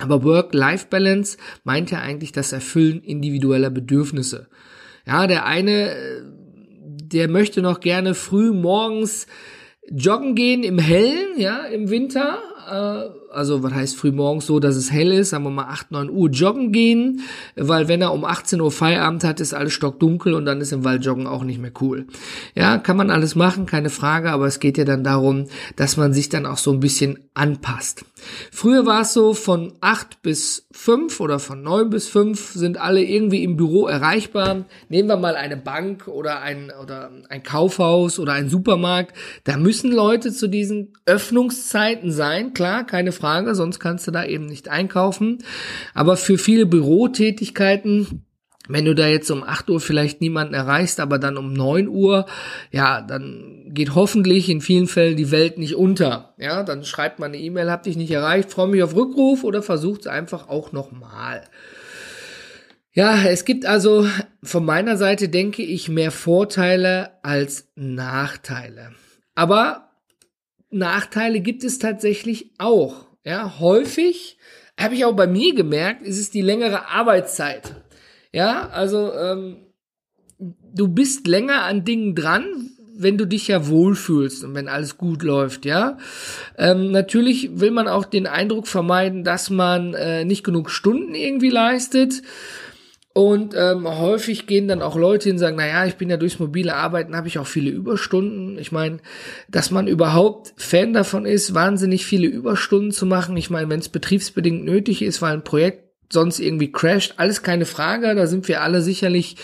Aber 0.00 0.24
Work-Life-Balance 0.24 1.36
meint 1.64 1.90
ja 1.90 2.00
eigentlich 2.00 2.32
das 2.32 2.52
Erfüllen 2.52 3.00
individueller 3.02 3.70
Bedürfnisse. 3.70 4.48
Ja, 5.06 5.26
der 5.26 5.46
eine, 5.46 5.94
der 7.02 7.28
möchte 7.28 7.62
noch 7.62 7.80
gerne 7.80 8.14
früh 8.14 8.52
morgens 8.52 9.26
joggen 9.90 10.34
gehen 10.34 10.62
im 10.62 10.78
Hellen, 10.78 11.38
ja, 11.38 11.64
im 11.64 11.90
Winter, 11.90 12.38
äh, 12.70 13.10
also 13.32 13.62
was 13.62 13.72
heißt 13.72 13.96
früh 13.96 14.12
morgens 14.12 14.46
so, 14.46 14.60
dass 14.60 14.76
es 14.76 14.90
hell 14.90 15.12
ist, 15.12 15.30
sagen 15.30 15.44
wir 15.44 15.50
mal 15.50 15.68
8, 15.68 15.90
9 15.90 16.10
Uhr 16.10 16.30
joggen 16.30 16.72
gehen, 16.72 17.22
weil 17.56 17.88
wenn 17.88 18.00
er 18.00 18.12
um 18.12 18.24
18 18.24 18.60
Uhr 18.60 18.70
Feierabend 18.70 19.24
hat, 19.24 19.40
ist 19.40 19.54
alles 19.54 19.72
stockdunkel 19.72 20.34
und 20.34 20.46
dann 20.46 20.60
ist 20.60 20.72
im 20.72 20.84
Wald 20.84 21.04
joggen 21.04 21.26
auch 21.26 21.44
nicht 21.44 21.60
mehr 21.60 21.72
cool. 21.80 22.06
Ja, 22.54 22.78
kann 22.78 22.96
man 22.96 23.10
alles 23.10 23.34
machen, 23.34 23.66
keine 23.66 23.90
Frage, 23.90 24.30
aber 24.30 24.46
es 24.46 24.60
geht 24.60 24.78
ja 24.78 24.84
dann 24.84 25.04
darum, 25.04 25.46
dass 25.76 25.96
man 25.96 26.12
sich 26.12 26.28
dann 26.28 26.46
auch 26.46 26.58
so 26.58 26.72
ein 26.72 26.80
bisschen 26.80 27.18
anpasst. 27.34 28.04
Früher 28.52 28.86
war 28.86 29.02
es 29.02 29.12
so, 29.12 29.34
von 29.34 29.72
8 29.80 30.22
bis 30.22 30.68
5 30.72 31.20
oder 31.20 31.38
von 31.38 31.62
9 31.62 31.90
bis 31.90 32.08
5 32.08 32.52
sind 32.52 32.78
alle 32.78 33.02
irgendwie 33.02 33.42
im 33.44 33.56
Büro 33.56 33.86
erreichbar. 33.86 34.66
Nehmen 34.88 35.08
wir 35.08 35.16
mal 35.16 35.36
eine 35.36 35.56
Bank 35.56 36.08
oder 36.08 36.40
ein, 36.40 36.72
oder 36.82 37.10
ein 37.28 37.42
Kaufhaus 37.42 38.18
oder 38.18 38.32
ein 38.32 38.48
Supermarkt. 38.48 39.16
Da 39.44 39.56
müssen 39.56 39.92
Leute 39.92 40.32
zu 40.32 40.48
diesen 40.48 40.94
Öffnungszeiten 41.06 42.10
sein, 42.10 42.54
klar, 42.54 42.84
keine 42.84 43.12
Frage, 43.12 43.54
sonst 43.54 43.80
kannst 43.80 44.06
du 44.06 44.10
da 44.10 44.24
eben 44.24 44.46
nicht 44.46 44.68
einkaufen. 44.68 45.38
Aber 45.94 46.16
für 46.16 46.38
viele 46.38 46.66
Bürotätigkeiten 46.66 48.24
wenn 48.72 48.84
du 48.84 48.94
da 48.94 49.08
jetzt 49.08 49.30
um 49.30 49.42
8 49.42 49.68
Uhr 49.68 49.80
vielleicht 49.80 50.20
niemanden 50.20 50.54
erreichst, 50.54 51.00
aber 51.00 51.18
dann 51.18 51.36
um 51.36 51.52
9 51.52 51.88
Uhr, 51.88 52.26
ja, 52.70 53.00
dann 53.00 53.59
geht 53.74 53.94
hoffentlich 53.94 54.48
in 54.48 54.60
vielen 54.60 54.86
Fällen 54.86 55.16
die 55.16 55.30
Welt 55.30 55.58
nicht 55.58 55.76
unter. 55.76 56.34
Ja, 56.38 56.62
dann 56.62 56.84
schreibt 56.84 57.18
man 57.18 57.32
eine 57.32 57.42
E-Mail, 57.42 57.70
hab 57.70 57.84
dich 57.84 57.96
nicht 57.96 58.10
erreicht, 58.10 58.50
freue 58.50 58.68
mich 58.68 58.82
auf 58.82 58.94
Rückruf 58.94 59.44
oder 59.44 59.62
versucht 59.62 60.02
es 60.02 60.06
einfach 60.06 60.48
auch 60.48 60.72
nochmal. 60.72 61.44
Ja, 62.92 63.22
es 63.22 63.44
gibt 63.44 63.66
also 63.66 64.06
von 64.42 64.64
meiner 64.64 64.96
Seite, 64.96 65.28
denke 65.28 65.62
ich, 65.62 65.88
mehr 65.88 66.10
Vorteile 66.10 67.12
als 67.22 67.70
Nachteile. 67.76 68.92
Aber 69.34 69.90
Nachteile 70.70 71.40
gibt 71.40 71.62
es 71.62 71.78
tatsächlich 71.78 72.52
auch. 72.58 73.06
Ja, 73.24 73.60
häufig 73.60 74.38
habe 74.78 74.94
ich 74.94 75.04
auch 75.04 75.14
bei 75.14 75.26
mir 75.26 75.54
gemerkt, 75.54 76.02
ist 76.02 76.18
es 76.18 76.30
die 76.30 76.40
längere 76.40 76.88
Arbeitszeit. 76.88 77.76
Ja, 78.32 78.68
also 78.70 79.12
ähm, 79.12 79.66
du 80.38 80.88
bist 80.88 81.26
länger 81.26 81.62
an 81.62 81.84
Dingen 81.84 82.14
dran, 82.14 82.70
wenn 83.02 83.18
du 83.18 83.26
dich 83.26 83.48
ja 83.48 83.66
wohlfühlst 83.66 84.44
und 84.44 84.54
wenn 84.54 84.68
alles 84.68 84.98
gut 84.98 85.22
läuft, 85.22 85.64
ja. 85.64 85.98
Ähm, 86.58 86.90
natürlich 86.90 87.60
will 87.60 87.70
man 87.70 87.88
auch 87.88 88.04
den 88.04 88.26
Eindruck 88.26 88.66
vermeiden, 88.68 89.24
dass 89.24 89.50
man 89.50 89.94
äh, 89.94 90.24
nicht 90.24 90.44
genug 90.44 90.70
Stunden 90.70 91.14
irgendwie 91.14 91.50
leistet. 91.50 92.22
Und 93.12 93.54
ähm, 93.56 93.88
häufig 93.88 94.46
gehen 94.46 94.68
dann 94.68 94.82
auch 94.82 94.94
Leute 94.94 95.24
hin 95.24 95.32
und 95.32 95.40
sagen, 95.40 95.56
naja, 95.56 95.84
ich 95.84 95.96
bin 95.96 96.08
ja 96.08 96.16
durchs 96.16 96.38
mobile 96.38 96.76
Arbeiten, 96.76 97.16
habe 97.16 97.26
ich 97.26 97.40
auch 97.40 97.46
viele 97.46 97.70
Überstunden. 97.70 98.56
Ich 98.56 98.70
meine, 98.70 98.98
dass 99.48 99.72
man 99.72 99.88
überhaupt 99.88 100.52
Fan 100.56 100.92
davon 100.92 101.26
ist, 101.26 101.52
wahnsinnig 101.52 102.06
viele 102.06 102.28
Überstunden 102.28 102.92
zu 102.92 103.06
machen. 103.06 103.36
Ich 103.36 103.50
meine, 103.50 103.68
wenn 103.68 103.80
es 103.80 103.88
betriebsbedingt 103.88 104.64
nötig 104.64 105.02
ist, 105.02 105.20
weil 105.22 105.32
ein 105.32 105.44
Projekt 105.44 105.90
sonst 106.12 106.38
irgendwie 106.38 106.70
crasht, 106.70 107.14
alles 107.16 107.42
keine 107.42 107.66
Frage, 107.66 108.14
da 108.14 108.26
sind 108.26 108.46
wir 108.46 108.62
alle 108.62 108.80
sicherlich 108.80 109.36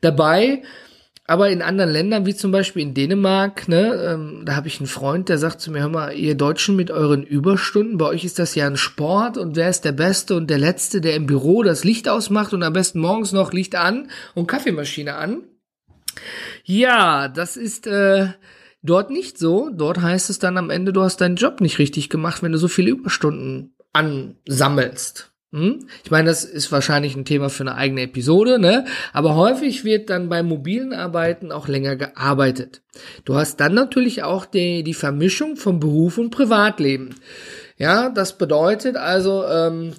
dabei. 0.00 0.62
Aber 1.28 1.50
in 1.50 1.60
anderen 1.60 1.90
Ländern, 1.90 2.24
wie 2.24 2.34
zum 2.34 2.52
Beispiel 2.52 2.80
in 2.80 2.94
Dänemark, 2.94 3.68
ne, 3.68 3.92
ähm, 4.02 4.42
da 4.46 4.56
habe 4.56 4.66
ich 4.66 4.80
einen 4.80 4.86
Freund, 4.86 5.28
der 5.28 5.36
sagt 5.36 5.60
zu 5.60 5.70
mir, 5.70 5.82
hör 5.82 5.90
mal, 5.90 6.12
ihr 6.14 6.34
Deutschen 6.34 6.74
mit 6.74 6.90
euren 6.90 7.22
Überstunden, 7.22 7.98
bei 7.98 8.06
euch 8.06 8.24
ist 8.24 8.38
das 8.38 8.54
ja 8.54 8.66
ein 8.66 8.78
Sport 8.78 9.36
und 9.36 9.54
wer 9.54 9.68
ist 9.68 9.84
der 9.84 9.92
Beste 9.92 10.34
und 10.34 10.48
der 10.48 10.56
Letzte, 10.56 11.02
der 11.02 11.14
im 11.14 11.26
Büro 11.26 11.62
das 11.62 11.84
Licht 11.84 12.08
ausmacht 12.08 12.54
und 12.54 12.62
am 12.62 12.72
besten 12.72 13.00
morgens 13.00 13.32
noch 13.32 13.52
Licht 13.52 13.76
an 13.76 14.08
und 14.34 14.46
Kaffeemaschine 14.46 15.16
an. 15.16 15.42
Ja, 16.64 17.28
das 17.28 17.58
ist 17.58 17.86
äh, 17.86 18.28
dort 18.82 19.10
nicht 19.10 19.36
so. 19.36 19.68
Dort 19.70 20.00
heißt 20.00 20.30
es 20.30 20.38
dann 20.38 20.56
am 20.56 20.70
Ende, 20.70 20.94
du 20.94 21.02
hast 21.02 21.20
deinen 21.20 21.36
Job 21.36 21.60
nicht 21.60 21.78
richtig 21.78 22.08
gemacht, 22.08 22.42
wenn 22.42 22.52
du 22.52 22.58
so 22.58 22.68
viele 22.68 22.90
Überstunden 22.90 23.74
ansammelst. 23.92 25.27
Hm? 25.50 25.88
Ich 26.04 26.10
meine, 26.10 26.28
das 26.28 26.44
ist 26.44 26.70
wahrscheinlich 26.72 27.16
ein 27.16 27.24
Thema 27.24 27.48
für 27.48 27.62
eine 27.62 27.74
eigene 27.74 28.02
Episode, 28.02 28.58
ne? 28.58 28.84
Aber 29.14 29.34
häufig 29.34 29.82
wird 29.82 30.10
dann 30.10 30.28
bei 30.28 30.42
mobilen 30.42 30.92
Arbeiten 30.92 31.52
auch 31.52 31.68
länger 31.68 31.96
gearbeitet. 31.96 32.82
Du 33.24 33.34
hast 33.34 33.58
dann 33.58 33.72
natürlich 33.72 34.22
auch 34.22 34.44
die, 34.44 34.82
die 34.82 34.92
Vermischung 34.92 35.56
von 35.56 35.80
Beruf 35.80 36.18
und 36.18 36.30
Privatleben. 36.30 37.14
Ja, 37.78 38.10
das 38.10 38.36
bedeutet 38.36 38.96
also, 38.96 39.44
ähm, 39.46 39.94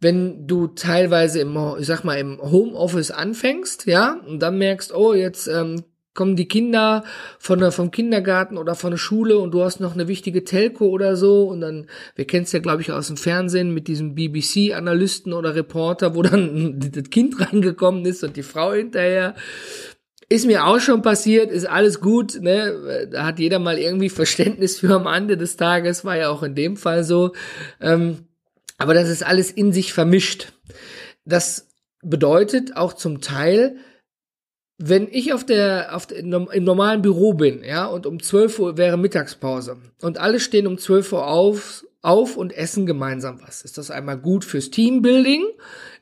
wenn 0.00 0.46
du 0.46 0.68
teilweise 0.68 1.40
im, 1.40 1.58
ich 1.78 1.86
sag 1.86 2.02
mal, 2.04 2.18
im 2.18 2.40
Homeoffice 2.40 3.10
anfängst, 3.10 3.86
ja, 3.86 4.18
und 4.26 4.40
dann 4.40 4.56
merkst, 4.56 4.94
oh, 4.94 5.12
jetzt 5.12 5.46
ähm, 5.46 5.84
kommen 6.16 6.34
die 6.34 6.48
Kinder 6.48 7.04
von 7.38 7.60
der, 7.60 7.70
vom 7.70 7.92
Kindergarten 7.92 8.58
oder 8.58 8.74
von 8.74 8.90
der 8.90 8.98
Schule 8.98 9.38
und 9.38 9.52
du 9.52 9.62
hast 9.62 9.78
noch 9.78 9.94
eine 9.94 10.08
wichtige 10.08 10.42
Telco 10.42 10.86
oder 10.86 11.14
so 11.14 11.44
und 11.44 11.60
dann, 11.60 11.86
wir 12.16 12.26
kennen 12.26 12.42
es 12.44 12.52
ja, 12.52 12.58
glaube 12.58 12.82
ich, 12.82 12.90
aus 12.90 13.06
dem 13.06 13.16
Fernsehen 13.16 13.72
mit 13.72 13.86
diesem 13.86 14.16
BBC-Analysten 14.16 15.32
oder 15.32 15.54
Reporter, 15.54 16.16
wo 16.16 16.22
dann 16.22 16.80
das 16.92 17.10
Kind 17.10 17.40
reingekommen 17.40 18.04
ist 18.04 18.24
und 18.24 18.36
die 18.36 18.42
Frau 18.42 18.72
hinterher. 18.72 19.36
Ist 20.28 20.46
mir 20.46 20.66
auch 20.66 20.80
schon 20.80 21.02
passiert, 21.02 21.52
ist 21.52 21.68
alles 21.68 22.00
gut, 22.00 22.40
ne? 22.40 23.08
Da 23.12 23.24
hat 23.24 23.38
jeder 23.38 23.60
mal 23.60 23.78
irgendwie 23.78 24.08
Verständnis 24.08 24.80
für 24.80 24.92
am 24.92 25.06
Ende 25.06 25.36
des 25.36 25.56
Tages, 25.56 26.04
war 26.04 26.16
ja 26.16 26.30
auch 26.30 26.42
in 26.42 26.56
dem 26.56 26.76
Fall 26.76 27.04
so. 27.04 27.32
Ähm, 27.80 28.26
aber 28.76 28.94
das 28.94 29.08
ist 29.08 29.24
alles 29.24 29.52
in 29.52 29.72
sich 29.72 29.92
vermischt. 29.92 30.52
Das 31.24 31.68
bedeutet 32.02 32.76
auch 32.76 32.92
zum 32.92 33.20
Teil, 33.20 33.76
wenn 34.78 35.08
ich 35.10 35.32
auf 35.32 35.44
der, 35.44 35.96
auf 35.96 36.06
der, 36.06 36.18
im 36.18 36.64
normalen 36.64 37.00
Büro 37.02 37.32
bin, 37.32 37.62
ja, 37.64 37.86
und 37.86 38.06
um 38.06 38.22
12 38.22 38.58
Uhr 38.58 38.76
wäre 38.76 38.98
Mittagspause 38.98 39.78
und 40.02 40.18
alle 40.18 40.38
stehen 40.38 40.66
um 40.66 40.76
12 40.76 41.12
Uhr 41.12 41.26
auf, 41.26 41.84
auf 42.02 42.36
und 42.36 42.52
essen 42.56 42.84
gemeinsam 42.84 43.40
was. 43.44 43.62
Ist 43.62 43.78
das 43.78 43.90
einmal 43.90 44.18
gut 44.18 44.44
fürs 44.44 44.70
Teambuilding? 44.70 45.44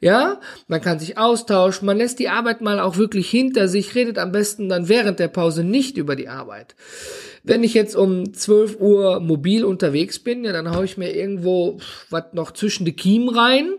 Ja, 0.01 0.41
man 0.67 0.81
kann 0.81 0.99
sich 0.99 1.17
austauschen, 1.17 1.87
man 1.87 1.97
lässt 1.97 2.19
die 2.19 2.29
Arbeit 2.29 2.61
mal 2.61 2.81
auch 2.81 2.97
wirklich 2.97 3.31
hinter 3.31 3.69
sich, 3.69 3.95
redet 3.95 4.19
am 4.19 4.33
besten 4.33 4.69
dann 4.69 4.89
während 4.89 5.19
der 5.21 5.29
Pause 5.29 5.63
nicht 5.63 5.97
über 5.97 6.17
die 6.17 6.29
Arbeit. 6.29 6.75
Wenn 7.45 7.63
ich 7.63 7.75
jetzt 7.75 7.95
um 7.95 8.35
12 8.35 8.81
Uhr 8.81 9.21
mobil 9.21 9.65
unterwegs 9.65 10.19
bin, 10.19 10.45
ja, 10.45 10.53
dann 10.53 10.75
hau 10.75 10.83
ich 10.83 10.99
mir 10.99 11.15
irgendwo 11.15 11.79
was 12.11 12.25
noch 12.33 12.51
zwischen 12.51 12.85
die 12.85 12.97
Kiemen 12.97 13.29
rein 13.29 13.75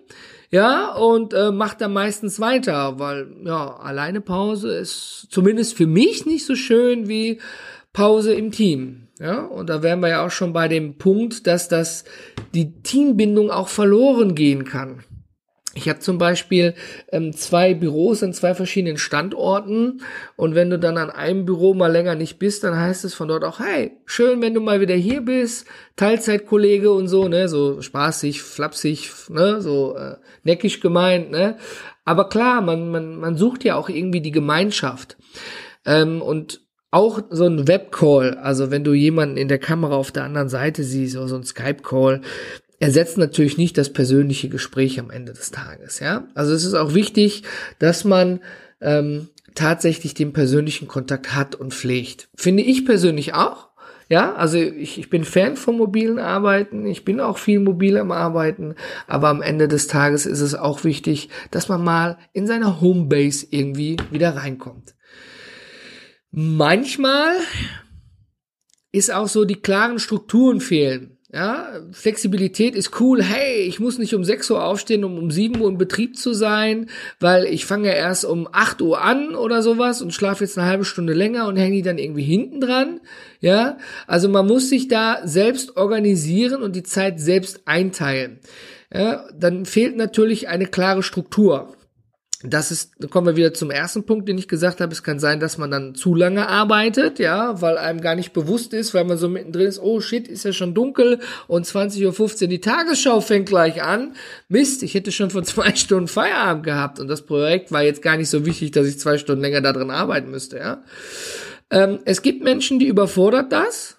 ja, 0.55 0.93
und 0.93 1.33
äh, 1.33 1.51
macht 1.51 1.81
dann 1.81 1.91
meistens 1.91 2.39
weiter, 2.39 2.97
weil 2.97 3.27
ja, 3.43 3.75
alleine 3.75 4.21
Pause 4.21 4.73
ist 4.73 5.27
zumindest 5.29 5.75
für 5.75 5.85
mich 5.85 6.25
nicht 6.25 6.45
so 6.45 6.55
schön 6.55 7.09
wie 7.09 7.41
Pause 7.91 8.33
im 8.33 8.51
Team. 8.51 9.09
Ja, 9.19 9.43
und 9.43 9.69
da 9.69 9.83
wären 9.83 9.99
wir 9.99 10.07
ja 10.07 10.25
auch 10.25 10.31
schon 10.31 10.53
bei 10.53 10.69
dem 10.69 10.97
Punkt, 10.97 11.45
dass 11.45 11.67
das 11.67 12.05
die 12.53 12.71
Teambindung 12.83 13.51
auch 13.51 13.67
verloren 13.67 14.33
gehen 14.33 14.63
kann. 14.63 15.03
Ich 15.77 15.89
habe 15.89 15.99
zum 15.99 16.17
Beispiel 16.17 16.73
ähm, 17.11 17.33
zwei 17.33 17.73
Büros 17.73 18.23
an 18.23 18.33
zwei 18.33 18.55
verschiedenen 18.55 18.97
Standorten 18.97 20.01
und 20.37 20.55
wenn 20.55 20.69
du 20.69 20.79
dann 20.79 20.97
an 20.97 21.09
einem 21.09 21.45
Büro 21.45 21.73
mal 21.73 21.91
länger 21.91 22.15
nicht 22.15 22.39
bist, 22.39 22.63
dann 22.63 22.79
heißt 22.79 23.03
es 23.03 23.13
von 23.13 23.27
dort 23.27 23.43
auch, 23.43 23.59
hey, 23.59 23.91
schön, 24.05 24.41
wenn 24.41 24.53
du 24.53 24.61
mal 24.61 24.79
wieder 24.79 24.95
hier 24.95 25.19
bist, 25.19 25.67
Teilzeitkollege 25.97 26.91
und 26.91 27.09
so, 27.09 27.27
ne, 27.27 27.49
so 27.49 27.81
spaßig, 27.81 28.41
flapsig, 28.41 29.11
ne, 29.27 29.61
so 29.61 29.97
äh, 29.97 30.15
neckisch 30.43 30.79
gemeint, 30.79 31.29
ne. 31.29 31.57
Aber 32.05 32.29
klar, 32.29 32.61
man, 32.61 32.89
man, 32.89 33.17
man 33.17 33.35
sucht 33.35 33.65
ja 33.65 33.75
auch 33.75 33.89
irgendwie 33.89 34.21
die 34.21 34.31
Gemeinschaft. 34.31 35.17
Ähm, 35.85 36.21
und 36.21 36.61
auch 36.89 37.19
so 37.29 37.45
ein 37.45 37.67
Webcall, 37.67 38.35
also 38.35 38.71
wenn 38.71 38.85
du 38.85 38.93
jemanden 38.93 39.35
in 39.35 39.49
der 39.49 39.59
Kamera 39.59 39.95
auf 39.95 40.13
der 40.13 40.23
anderen 40.23 40.47
Seite 40.47 40.85
siehst, 40.85 41.17
oder 41.17 41.27
so 41.27 41.35
ein 41.35 41.43
Skype-Call, 41.43 42.21
ersetzt 42.79 43.17
natürlich 43.17 43.57
nicht 43.57 43.77
das 43.77 43.93
persönliche 43.93 44.49
Gespräch 44.49 44.99
am 44.99 45.09
Ende 45.09 45.33
des 45.33 45.51
Tages. 45.51 45.99
Ja, 45.99 46.27
also 46.33 46.53
es 46.53 46.65
ist 46.65 46.73
auch 46.73 46.93
wichtig, 46.93 47.43
dass 47.79 48.03
man 48.03 48.41
ähm, 48.81 49.29
tatsächlich 49.55 50.13
den 50.13 50.33
persönlichen 50.33 50.87
Kontakt 50.87 51.33
hat 51.33 51.55
und 51.55 51.73
pflegt. 51.73 52.29
Finde 52.35 52.63
ich 52.63 52.85
persönlich 52.85 53.33
auch. 53.33 53.69
Ja, 54.07 54.35
also 54.35 54.57
ich, 54.57 54.99
ich 54.99 55.09
bin 55.09 55.23
Fan 55.23 55.57
von 55.57 55.77
mobilen 55.77 56.19
Arbeiten, 56.19 56.85
ich 56.85 57.05
bin 57.05 57.19
auch 57.19 57.39
viel 57.39 57.59
mobil 57.59 57.97
am 57.97 58.11
Arbeiten, 58.11 58.75
aber 59.07 59.29
am 59.29 59.41
Ende 59.41 59.67
des 59.67 59.87
Tages 59.87 60.27
ist 60.27 60.41
es 60.41 60.53
auch 60.53 60.83
wichtig, 60.83 61.29
dass 61.49 61.69
man 61.69 61.83
mal 61.83 62.19
in 62.31 62.45
seiner 62.45 62.81
Homebase 62.81 63.47
irgendwie 63.49 63.97
wieder 64.11 64.35
reinkommt. 64.35 64.93
Manchmal 66.29 67.35
ist 68.91 69.11
auch 69.11 69.27
so 69.27 69.43
die 69.43 69.61
klaren 69.61 69.97
Strukturen 69.97 70.61
fehlen. 70.61 71.14
Ja, 71.35 71.81
Flexibilität 71.91 72.75
ist 72.75 73.01
cool. 73.01 73.21
Hey, 73.21 73.63
ich 73.63 73.81
muss 73.81 73.97
nicht 73.97 74.15
um 74.15 74.23
6 74.23 74.51
Uhr 74.51 74.63
aufstehen, 74.63 75.03
um 75.03 75.17
um 75.17 75.29
7 75.29 75.59
Uhr 75.59 75.67
in 75.67 75.77
Betrieb 75.77 76.17
zu 76.17 76.33
sein, 76.33 76.89
weil 77.19 77.43
ich 77.43 77.65
fange 77.65 77.93
erst 77.93 78.23
um 78.23 78.47
8 78.49 78.81
Uhr 78.81 79.01
an 79.01 79.35
oder 79.35 79.61
sowas 79.61 80.01
und 80.01 80.13
schlafe 80.13 80.45
jetzt 80.45 80.57
eine 80.57 80.65
halbe 80.65 80.85
Stunde 80.85 81.11
länger 81.11 81.49
und 81.49 81.57
hänge 81.57 81.81
dann 81.81 81.97
irgendwie 81.97 82.23
hinten 82.23 82.61
dran. 82.61 83.01
Ja, 83.41 83.77
also 84.07 84.29
man 84.29 84.47
muss 84.47 84.69
sich 84.69 84.87
da 84.87 85.27
selbst 85.27 85.75
organisieren 85.75 86.63
und 86.63 86.73
die 86.73 86.83
Zeit 86.83 87.19
selbst 87.19 87.67
einteilen. 87.67 88.39
Ja, 88.93 89.25
dann 89.37 89.65
fehlt 89.65 89.97
natürlich 89.97 90.47
eine 90.47 90.67
klare 90.67 91.03
Struktur 91.03 91.75
das 92.47 92.71
ist, 92.71 92.93
da 92.99 93.07
kommen 93.07 93.27
wir 93.27 93.35
wieder 93.35 93.53
zum 93.53 93.71
ersten 93.71 94.05
Punkt, 94.05 94.27
den 94.27 94.37
ich 94.37 94.47
gesagt 94.47 94.81
habe. 94.81 94.91
Es 94.91 95.03
kann 95.03 95.19
sein, 95.19 95.39
dass 95.39 95.57
man 95.57 95.71
dann 95.71 95.95
zu 95.95 96.15
lange 96.15 96.47
arbeitet, 96.47 97.19
ja, 97.19 97.61
weil 97.61 97.77
einem 97.77 98.01
gar 98.01 98.15
nicht 98.15 98.33
bewusst 98.33 98.73
ist, 98.73 98.93
weil 98.93 99.05
man 99.05 99.17
so 99.17 99.29
mittendrin 99.29 99.67
ist, 99.67 99.79
oh 99.79 100.01
shit, 100.01 100.27
ist 100.27 100.45
ja 100.45 100.53
schon 100.53 100.73
dunkel 100.73 101.19
und 101.47 101.65
20.15 101.65 102.43
Uhr 102.43 102.47
die 102.49 102.61
Tagesschau 102.61 103.21
fängt 103.21 103.47
gleich 103.47 103.81
an. 103.81 104.13
Mist, 104.47 104.83
ich 104.83 104.93
hätte 104.93 105.11
schon 105.11 105.29
vor 105.29 105.43
zwei 105.45 105.75
Stunden 105.75 106.07
Feierabend 106.07 106.63
gehabt 106.63 106.99
und 106.99 107.07
das 107.07 107.21
Projekt 107.21 107.71
war 107.71 107.83
jetzt 107.83 108.01
gar 108.01 108.17
nicht 108.17 108.29
so 108.29 108.45
wichtig, 108.45 108.71
dass 108.71 108.87
ich 108.87 108.99
zwei 108.99 109.17
Stunden 109.17 109.41
länger 109.41 109.61
da 109.61 109.73
drin 109.73 109.91
arbeiten 109.91 110.31
müsste, 110.31 110.57
ja. 110.57 110.83
Ähm, 111.71 111.99
es 112.05 112.21
gibt 112.21 112.43
Menschen, 112.43 112.79
die 112.79 112.87
überfordert 112.87 113.51
das. 113.51 113.97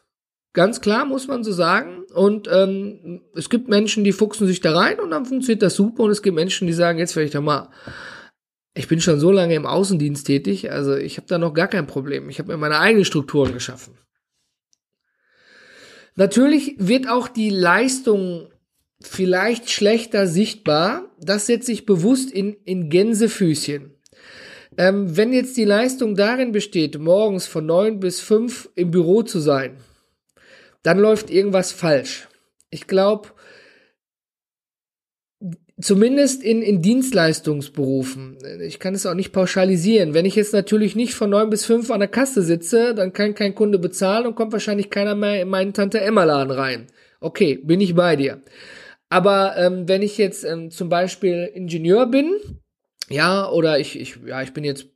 Ganz 0.53 0.81
klar, 0.81 1.05
muss 1.05 1.29
man 1.29 1.45
so 1.45 1.53
sagen. 1.53 2.05
Und 2.15 2.49
ähm, 2.50 3.21
es 3.35 3.50
gibt 3.50 3.69
Menschen, 3.69 4.05
die 4.05 4.12
fuchsen 4.12 4.47
sich 4.47 4.62
da 4.62 4.75
rein 4.75 4.99
und 5.00 5.11
dann 5.11 5.26
funktioniert 5.26 5.61
das 5.61 5.75
super. 5.75 6.05
Und 6.05 6.11
es 6.11 6.23
gibt 6.23 6.35
Menschen, 6.35 6.67
die 6.67 6.73
sagen, 6.73 6.99
jetzt 6.99 7.15
werde 7.15 7.26
ich 7.26 7.33
da 7.33 7.43
mal 7.43 7.69
ich 8.76 8.88
bin 8.88 9.00
schon 9.00 9.18
so 9.18 9.33
lange 9.33 9.54
im 9.54 9.64
Außendienst 9.64 10.26
tätig, 10.26 10.71
also 10.71 10.95
ich 10.95 11.16
habe 11.16 11.26
da 11.26 11.38
noch 11.38 11.54
gar 11.54 11.66
kein 11.66 11.87
Problem. 11.87 12.28
Ich 12.28 12.38
habe 12.38 12.52
mir 12.52 12.59
meine 12.59 12.78
eigenen 12.78 13.06
Strukturen 13.06 13.54
geschaffen. 13.54 13.95
Natürlich 16.14 16.76
wird 16.78 17.09
auch 17.09 17.28
die 17.28 17.50
Leistung 17.50 18.49
vielleicht 19.00 19.71
schlechter 19.71 20.26
sichtbar. 20.26 21.11
Das 21.21 21.47
setze 21.47 21.73
ich 21.73 21.87
bewusst 21.87 22.30
in, 22.30 22.54
in 22.64 22.90
Gänsefüßchen. 22.90 23.95
Ähm, 24.76 25.16
wenn 25.16 25.33
jetzt 25.33 25.56
die 25.56 25.64
Leistung 25.64 26.14
darin 26.14 26.52
besteht, 26.52 26.99
morgens 26.99 27.47
von 27.47 27.64
neun 27.64 27.99
bis 27.99 28.21
fünf 28.21 28.68
im 28.75 28.90
Büro 28.90 29.23
zu 29.23 29.40
sein, 29.40 29.78
dann 30.83 30.99
läuft 30.99 31.30
irgendwas 31.30 31.73
falsch. 31.73 32.28
Ich 32.68 32.87
glaube, 32.87 33.30
Zumindest 35.78 36.42
in, 36.42 36.62
in 36.62 36.80
Dienstleistungsberufen. 36.80 38.38
Ich 38.62 38.78
kann 38.78 38.95
es 38.95 39.04
auch 39.04 39.14
nicht 39.14 39.33
pauschalisieren. 39.33 40.14
Wenn 40.14 40.25
ich 40.25 40.35
jetzt 40.35 40.54
natürlich 40.54 40.97
nicht 40.97 41.14
von 41.14 41.28
neun 41.28 41.50
bis 41.50 41.66
fünf 41.66 41.90
an 41.90 42.00
der 42.00 42.09
Kasse 42.09 42.40
sitze, 42.40 42.95
dann 42.95 43.12
kann 43.12 43.35
kein 43.35 43.54
Kunde 43.54 43.78
bezahlen 43.78 44.26
und 44.26 44.37
kommt 44.37 44.52
wahrscheinlich 44.52 44.88
keiner 44.88 45.14
mehr 45.14 45.42
in 45.42 45.49
meinen 45.49 45.75
Tante-Emma-Laden 45.75 46.50
rein. 46.50 46.87
Okay, 47.21 47.61
bin 47.62 47.83
ich 47.83 47.95
bei 47.95 48.16
dir. 48.16 48.40
Aber 49.11 49.54
ähm, 49.59 49.87
wenn 49.87 50.00
ich 50.00 50.16
jetzt 50.16 50.45
ähm, 50.45 50.71
zum 50.71 50.88
Beispiel 50.88 51.50
Ingenieur 51.52 52.06
bin, 52.06 52.33
ja, 53.11 53.49
oder 53.50 53.78
ich, 53.78 54.00
ich, 54.00 54.18
ja, 54.26 54.40
ich 54.42 54.54
bin 54.54 54.64
jetzt 54.64 54.87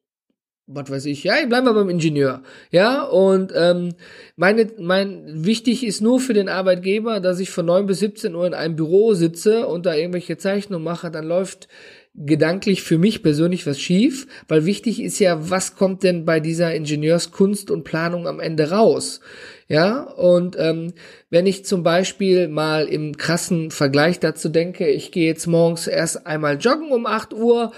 was 0.73 0.91
weiß 0.91 1.07
ich, 1.07 1.25
ja, 1.25 1.35
bleiben 1.47 1.67
wir 1.67 1.75
beim 1.75 1.91
Ingenieur, 1.91 2.43
ja, 2.71 3.03
und 3.03 3.53
ähm, 3.55 3.91
meine, 4.37 4.71
mein, 4.79 5.45
wichtig 5.45 5.85
ist 5.85 6.01
nur 6.01 6.21
für 6.21 6.33
den 6.33 6.49
Arbeitgeber, 6.49 7.21
dass 7.21 7.41
ich 7.41 7.51
von 7.51 7.67
9 7.67 7.87
bis 7.87 7.99
17 7.99 8.35
Uhr 8.35 8.47
in 8.47 8.55
einem 8.55 8.77
Büro 8.77 9.15
sitze 9.15 9.67
und 9.67 9.87
da 9.87 9.95
irgendwelche 9.95 10.39
Zeichnungen 10.39 10.85
mache, 10.85 11.11
dann 11.11 11.27
läuft 11.27 11.69
gedanklich 12.15 12.83
für 12.83 12.99
mich 12.99 13.23
persönlich 13.23 13.67
was 13.67 13.81
schief, 13.81 14.27
weil 14.49 14.67
wichtig 14.67 15.01
ist 15.01 15.19
ja, 15.21 15.51
was 15.51 15.77
kommt 15.77 16.03
denn 16.03 16.25
bei 16.25 16.41
dieser 16.41 16.75
Ingenieurskunst 16.75 17.71
und 17.71 17.85
Planung 17.85 18.27
am 18.27 18.41
Ende 18.41 18.71
raus, 18.71 19.21
ja, 19.69 20.03
und 20.03 20.57
ähm, 20.59 20.93
wenn 21.31 21.47
ich 21.47 21.65
zum 21.65 21.85
Beispiel 21.85 22.49
mal 22.49 22.87
im 22.87 23.17
krassen 23.17 23.71
Vergleich 23.71 24.19
dazu 24.19 24.49
denke, 24.49 24.89
ich 24.89 25.13
gehe 25.13 25.29
jetzt 25.29 25.47
morgens 25.47 25.87
erst 25.87 26.27
einmal 26.27 26.59
joggen 26.59 26.91
um 26.91 27.07
8 27.07 27.35
Uhr, 27.35 27.71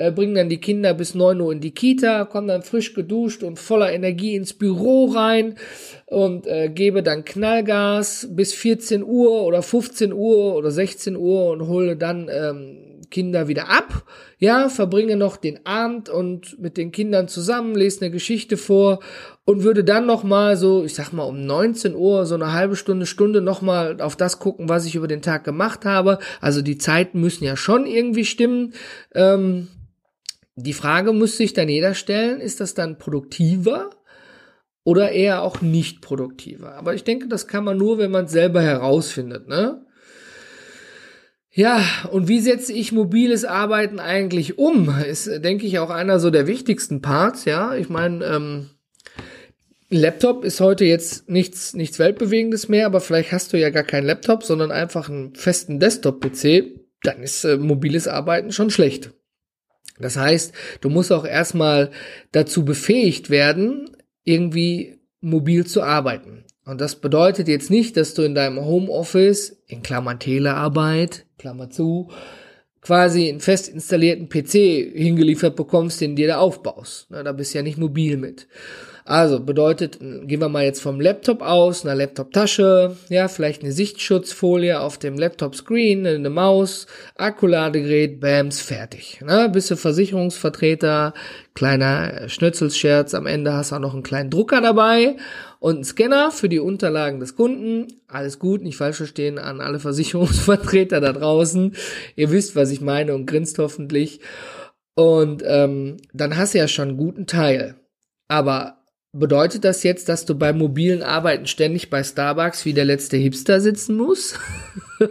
äh, 0.00 0.10
bringe 0.10 0.34
dann 0.34 0.48
die 0.48 0.60
Kinder 0.60 0.94
bis 0.94 1.14
neun 1.14 1.42
Uhr 1.42 1.52
in 1.52 1.60
die 1.60 1.72
Kita, 1.72 2.24
komme 2.24 2.46
dann 2.46 2.62
frisch 2.62 2.94
geduscht 2.94 3.42
und 3.42 3.58
voller 3.58 3.92
Energie 3.92 4.34
ins 4.34 4.54
Büro 4.54 5.06
rein 5.06 5.56
und 6.06 6.46
äh, 6.46 6.70
gebe 6.70 7.02
dann 7.02 7.26
Knallgas 7.26 8.28
bis 8.30 8.54
14 8.54 9.04
Uhr 9.04 9.42
oder 9.42 9.62
15 9.62 10.14
Uhr 10.14 10.54
oder 10.56 10.70
16 10.70 11.16
Uhr 11.16 11.50
und 11.50 11.68
hole 11.68 11.96
dann 11.98 12.30
ähm, 12.32 12.78
Kinder 13.10 13.48
wieder 13.48 13.68
ab, 13.68 14.04
ja, 14.38 14.68
verbringe 14.70 15.16
noch 15.16 15.36
den 15.36 15.66
Abend 15.66 16.08
und 16.08 16.58
mit 16.58 16.78
den 16.78 16.92
Kindern 16.92 17.28
zusammen, 17.28 17.74
lese 17.74 18.00
eine 18.02 18.10
Geschichte 18.10 18.56
vor 18.56 19.00
und 19.44 19.64
würde 19.64 19.84
dann 19.84 20.06
noch 20.06 20.22
mal 20.22 20.56
so, 20.56 20.84
ich 20.84 20.94
sag 20.94 21.12
mal 21.12 21.24
um 21.24 21.44
19 21.44 21.94
Uhr 21.94 22.24
so 22.24 22.36
eine 22.36 22.52
halbe 22.52 22.76
Stunde, 22.76 23.04
Stunde 23.04 23.42
noch 23.42 23.60
mal 23.60 24.00
auf 24.00 24.16
das 24.16 24.38
gucken, 24.38 24.68
was 24.70 24.86
ich 24.86 24.94
über 24.94 25.08
den 25.08 25.22
Tag 25.22 25.44
gemacht 25.44 25.84
habe. 25.84 26.20
Also 26.40 26.62
die 26.62 26.78
Zeiten 26.78 27.20
müssen 27.20 27.44
ja 27.44 27.56
schon 27.56 27.84
irgendwie 27.84 28.24
stimmen. 28.24 28.72
Ähm, 29.14 29.68
die 30.62 30.72
Frage 30.72 31.12
muss 31.12 31.36
sich 31.36 31.52
dann 31.52 31.68
jeder 31.68 31.94
stellen, 31.94 32.40
ist 32.40 32.60
das 32.60 32.74
dann 32.74 32.98
produktiver? 32.98 33.90
Oder 34.82 35.12
eher 35.12 35.42
auch 35.42 35.60
nicht 35.60 36.00
produktiver. 36.00 36.74
Aber 36.74 36.94
ich 36.94 37.04
denke, 37.04 37.28
das 37.28 37.46
kann 37.46 37.64
man 37.64 37.76
nur, 37.76 37.98
wenn 37.98 38.10
man 38.10 38.24
es 38.24 38.32
selber 38.32 38.62
herausfindet, 38.62 39.46
ne? 39.46 39.84
Ja, 41.52 41.84
und 42.10 42.28
wie 42.28 42.40
setze 42.40 42.72
ich 42.72 42.92
mobiles 42.92 43.44
Arbeiten 43.44 43.98
eigentlich 43.98 44.56
um? 44.58 44.88
Ist, 45.04 45.26
denke 45.44 45.66
ich, 45.66 45.80
auch 45.80 45.90
einer 45.90 46.20
so 46.20 46.30
der 46.30 46.46
wichtigsten 46.46 47.02
Parts, 47.02 47.44
ja. 47.44 47.74
Ich 47.74 47.88
meine, 47.88 48.24
ähm, 48.24 48.70
Laptop 49.90 50.44
ist 50.44 50.60
heute 50.60 50.84
jetzt 50.84 51.28
nichts, 51.28 51.74
nichts 51.74 51.98
Weltbewegendes 51.98 52.68
mehr, 52.68 52.86
aber 52.86 53.00
vielleicht 53.00 53.32
hast 53.32 53.52
du 53.52 53.58
ja 53.58 53.70
gar 53.70 53.82
keinen 53.82 54.06
Laptop, 54.06 54.44
sondern 54.44 54.70
einfach 54.70 55.08
einen 55.08 55.34
festen 55.34 55.80
Desktop-PC, 55.80 56.80
dann 57.02 57.22
ist 57.22 57.44
äh, 57.44 57.56
mobiles 57.56 58.06
Arbeiten 58.06 58.52
schon 58.52 58.70
schlecht. 58.70 59.12
Das 59.98 60.16
heißt, 60.16 60.52
du 60.80 60.88
musst 60.88 61.12
auch 61.12 61.24
erstmal 61.24 61.90
dazu 62.32 62.64
befähigt 62.64 63.30
werden, 63.30 63.90
irgendwie 64.24 64.98
mobil 65.20 65.66
zu 65.66 65.82
arbeiten. 65.82 66.44
Und 66.64 66.80
das 66.80 66.96
bedeutet 66.96 67.48
jetzt 67.48 67.70
nicht, 67.70 67.96
dass 67.96 68.14
du 68.14 68.22
in 68.22 68.34
deinem 68.34 68.64
Homeoffice, 68.64 69.62
in 69.66 69.82
Klammern 69.82 70.18
Telearbeit, 70.18 71.26
Klammer 71.38 71.70
zu, 71.70 72.10
quasi 72.80 73.28
einen 73.28 73.40
fest 73.40 73.68
installierten 73.68 74.28
PC 74.28 74.94
hingeliefert 74.94 75.56
bekommst, 75.56 76.00
den 76.00 76.16
dir 76.16 76.28
da 76.28 76.38
aufbaust. 76.38 77.06
Na, 77.10 77.22
da 77.22 77.32
bist 77.32 77.52
du 77.52 77.58
ja 77.58 77.62
nicht 77.62 77.78
mobil 77.78 78.16
mit. 78.16 78.46
Also 79.10 79.40
bedeutet, 79.40 79.98
gehen 79.98 80.40
wir 80.40 80.48
mal 80.48 80.62
jetzt 80.62 80.80
vom 80.80 81.00
Laptop 81.00 81.42
aus, 81.42 81.84
einer 81.84 81.96
Laptop-Tasche, 81.96 82.96
ja, 83.08 83.26
vielleicht 83.26 83.64
eine 83.64 83.72
Sichtschutzfolie 83.72 84.78
auf 84.78 84.98
dem 84.98 85.18
Laptop-Screen, 85.18 86.06
eine 86.06 86.30
Maus, 86.30 86.86
Akkuladegerät, 87.16 88.20
bams, 88.20 88.60
fertig. 88.60 89.20
Ne? 89.26 89.50
Bist 89.52 89.68
du 89.68 89.76
Versicherungsvertreter, 89.76 91.12
kleiner 91.54 92.28
Schnützelscherz, 92.28 93.14
am 93.14 93.26
Ende 93.26 93.52
hast 93.52 93.72
du 93.72 93.74
auch 93.74 93.80
noch 93.80 93.94
einen 93.94 94.04
kleinen 94.04 94.30
Drucker 94.30 94.60
dabei 94.60 95.16
und 95.58 95.74
einen 95.74 95.84
Scanner 95.84 96.30
für 96.30 96.48
die 96.48 96.60
Unterlagen 96.60 97.18
des 97.18 97.34
Kunden. 97.34 97.88
Alles 98.06 98.38
gut, 98.38 98.62
nicht 98.62 98.76
falsch 98.76 98.98
verstehen 98.98 99.40
an 99.40 99.60
alle 99.60 99.80
Versicherungsvertreter 99.80 101.00
da 101.00 101.12
draußen. 101.12 101.74
Ihr 102.14 102.30
wisst, 102.30 102.54
was 102.54 102.70
ich 102.70 102.80
meine 102.80 103.16
und 103.16 103.26
grinst 103.26 103.58
hoffentlich. 103.58 104.20
Und 104.94 105.42
ähm, 105.44 105.96
dann 106.12 106.36
hast 106.36 106.54
du 106.54 106.58
ja 106.58 106.68
schon 106.68 106.90
einen 106.90 106.96
guten 106.96 107.26
Teil. 107.26 107.74
Aber 108.28 108.79
Bedeutet 109.12 109.64
das 109.64 109.82
jetzt, 109.82 110.08
dass 110.08 110.24
du 110.24 110.36
beim 110.36 110.58
mobilen 110.58 111.02
Arbeiten 111.02 111.46
ständig 111.46 111.90
bei 111.90 112.04
Starbucks 112.04 112.64
wie 112.64 112.74
der 112.74 112.84
letzte 112.84 113.16
Hipster 113.16 113.60
sitzen 113.60 113.96
musst? 113.96 114.38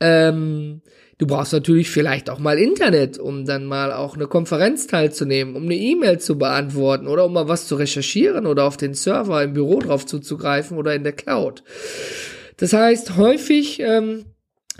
ähm, 0.00 0.80
du 1.18 1.26
brauchst 1.26 1.52
natürlich 1.52 1.90
vielleicht 1.90 2.30
auch 2.30 2.38
mal 2.38 2.58
Internet, 2.58 3.18
um 3.18 3.44
dann 3.44 3.66
mal 3.66 3.92
auch 3.92 4.16
eine 4.16 4.28
Konferenz 4.28 4.86
teilzunehmen, 4.86 5.56
um 5.56 5.64
eine 5.64 5.76
E-Mail 5.76 6.20
zu 6.20 6.38
beantworten 6.38 7.06
oder 7.06 7.26
um 7.26 7.34
mal 7.34 7.46
was 7.46 7.68
zu 7.68 7.74
recherchieren 7.74 8.46
oder 8.46 8.64
auf 8.64 8.78
den 8.78 8.94
Server 8.94 9.42
im 9.42 9.52
Büro 9.52 9.78
drauf 9.80 10.06
zuzugreifen 10.06 10.78
oder 10.78 10.94
in 10.94 11.04
der 11.04 11.12
Cloud. 11.12 11.64
Das 12.56 12.72
heißt, 12.72 13.16
häufig 13.18 13.78
ähm, 13.80 14.24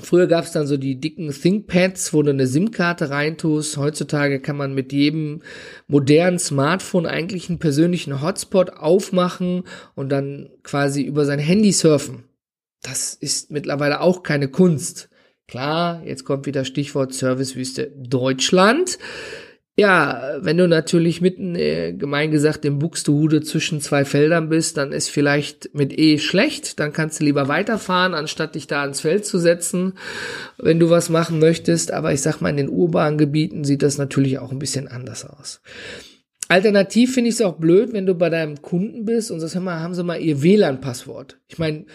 Früher 0.01 0.27
gab 0.27 0.45
es 0.45 0.51
dann 0.51 0.67
so 0.67 0.77
die 0.77 0.99
dicken 0.99 1.31
ThinkPads, 1.31 2.13
wo 2.13 2.23
du 2.23 2.31
eine 2.31 2.49
SIM-Karte 2.49 3.11
reintust. 3.11 3.77
Heutzutage 3.77 4.41
kann 4.41 4.57
man 4.57 4.75
mit 4.75 4.93
jedem 4.93 5.43
modernen 5.87 6.41
Smartphone 6.41 7.07
eigentlich 7.07 7.49
einen 7.49 7.61
persönlichen 7.61 8.21
Hotspot 8.21 8.71
aufmachen 8.71 9.63
und 9.95 10.09
dann 10.09 10.51
quasi 10.65 11.03
über 11.03 11.25
sein 11.25 11.39
Handy 11.39 11.73
surfen. 11.73 12.25
Das 12.83 13.15
ist 13.15 13.53
mittlerweile 13.53 14.01
auch 14.01 14.25
keine 14.25 14.49
Kunst. 14.49 15.09
Klar, 15.47 16.03
jetzt 16.05 16.25
kommt 16.25 16.47
wieder 16.47 16.65
Stichwort 16.65 17.15
Servicewüste 17.15 17.93
Deutschland. 17.97 18.99
Ja, 19.77 20.37
wenn 20.39 20.57
du 20.57 20.69
natürlich 20.69 21.21
mitten, 21.21 21.57
äh, 21.57 21.93
gemein 21.93 22.31
gesagt, 22.31 22.65
im 22.65 22.79
Buxtehude 22.79 23.43
zwischen 23.43 23.81
zwei 23.81 24.05
Feldern 24.05 24.49
bist, 24.49 24.77
dann 24.77 24.93
ist 24.93 25.09
vielleicht 25.09 25.75
mit 25.75 25.99
E 25.99 26.19
schlecht. 26.19 26.79
Dann 26.79 26.93
kannst 26.93 27.19
du 27.19 27.25
lieber 27.25 27.49
weiterfahren, 27.49 28.15
anstatt 28.15 28.55
dich 28.55 28.69
da 28.69 28.83
ans 28.83 29.01
Feld 29.01 29.27
zu 29.27 29.39
setzen, 29.39 29.95
wenn 30.59 30.79
du 30.79 30.91
was 30.91 31.11
machen 31.11 31.41
möchtest. 31.41 31.93
Aber 31.93 32.13
ich 32.13 32.21
sag 32.21 32.41
mal, 32.41 32.51
in 32.51 32.57
den 32.57 32.69
urbanen 32.69 33.19
Gebieten 33.19 33.65
sieht 33.65 33.83
das 33.83 33.99
natürlich 33.99 34.39
auch 34.39 34.53
ein 34.53 34.61
bisschen 34.61 34.87
anders 34.87 35.25
aus. 35.25 35.61
Alternativ 36.47 37.15
finde 37.15 37.31
ich 37.31 37.37
es 37.37 37.43
auch 37.43 37.57
blöd, 37.57 37.93
wenn 37.93 38.07
du 38.07 38.15
bei 38.15 38.31
deinem 38.31 38.63
Kunden 38.63 39.05
bist 39.05 39.33
und 39.33 39.41
sagst, 39.41 39.57
hör 39.57 39.63
mal, 39.63 39.81
haben 39.81 39.95
sie 39.95 40.05
mal 40.05 40.21
ihr 40.21 40.41
WLAN-Passwort. 40.41 41.41
Ich 41.49 41.59
meine, 41.59 41.87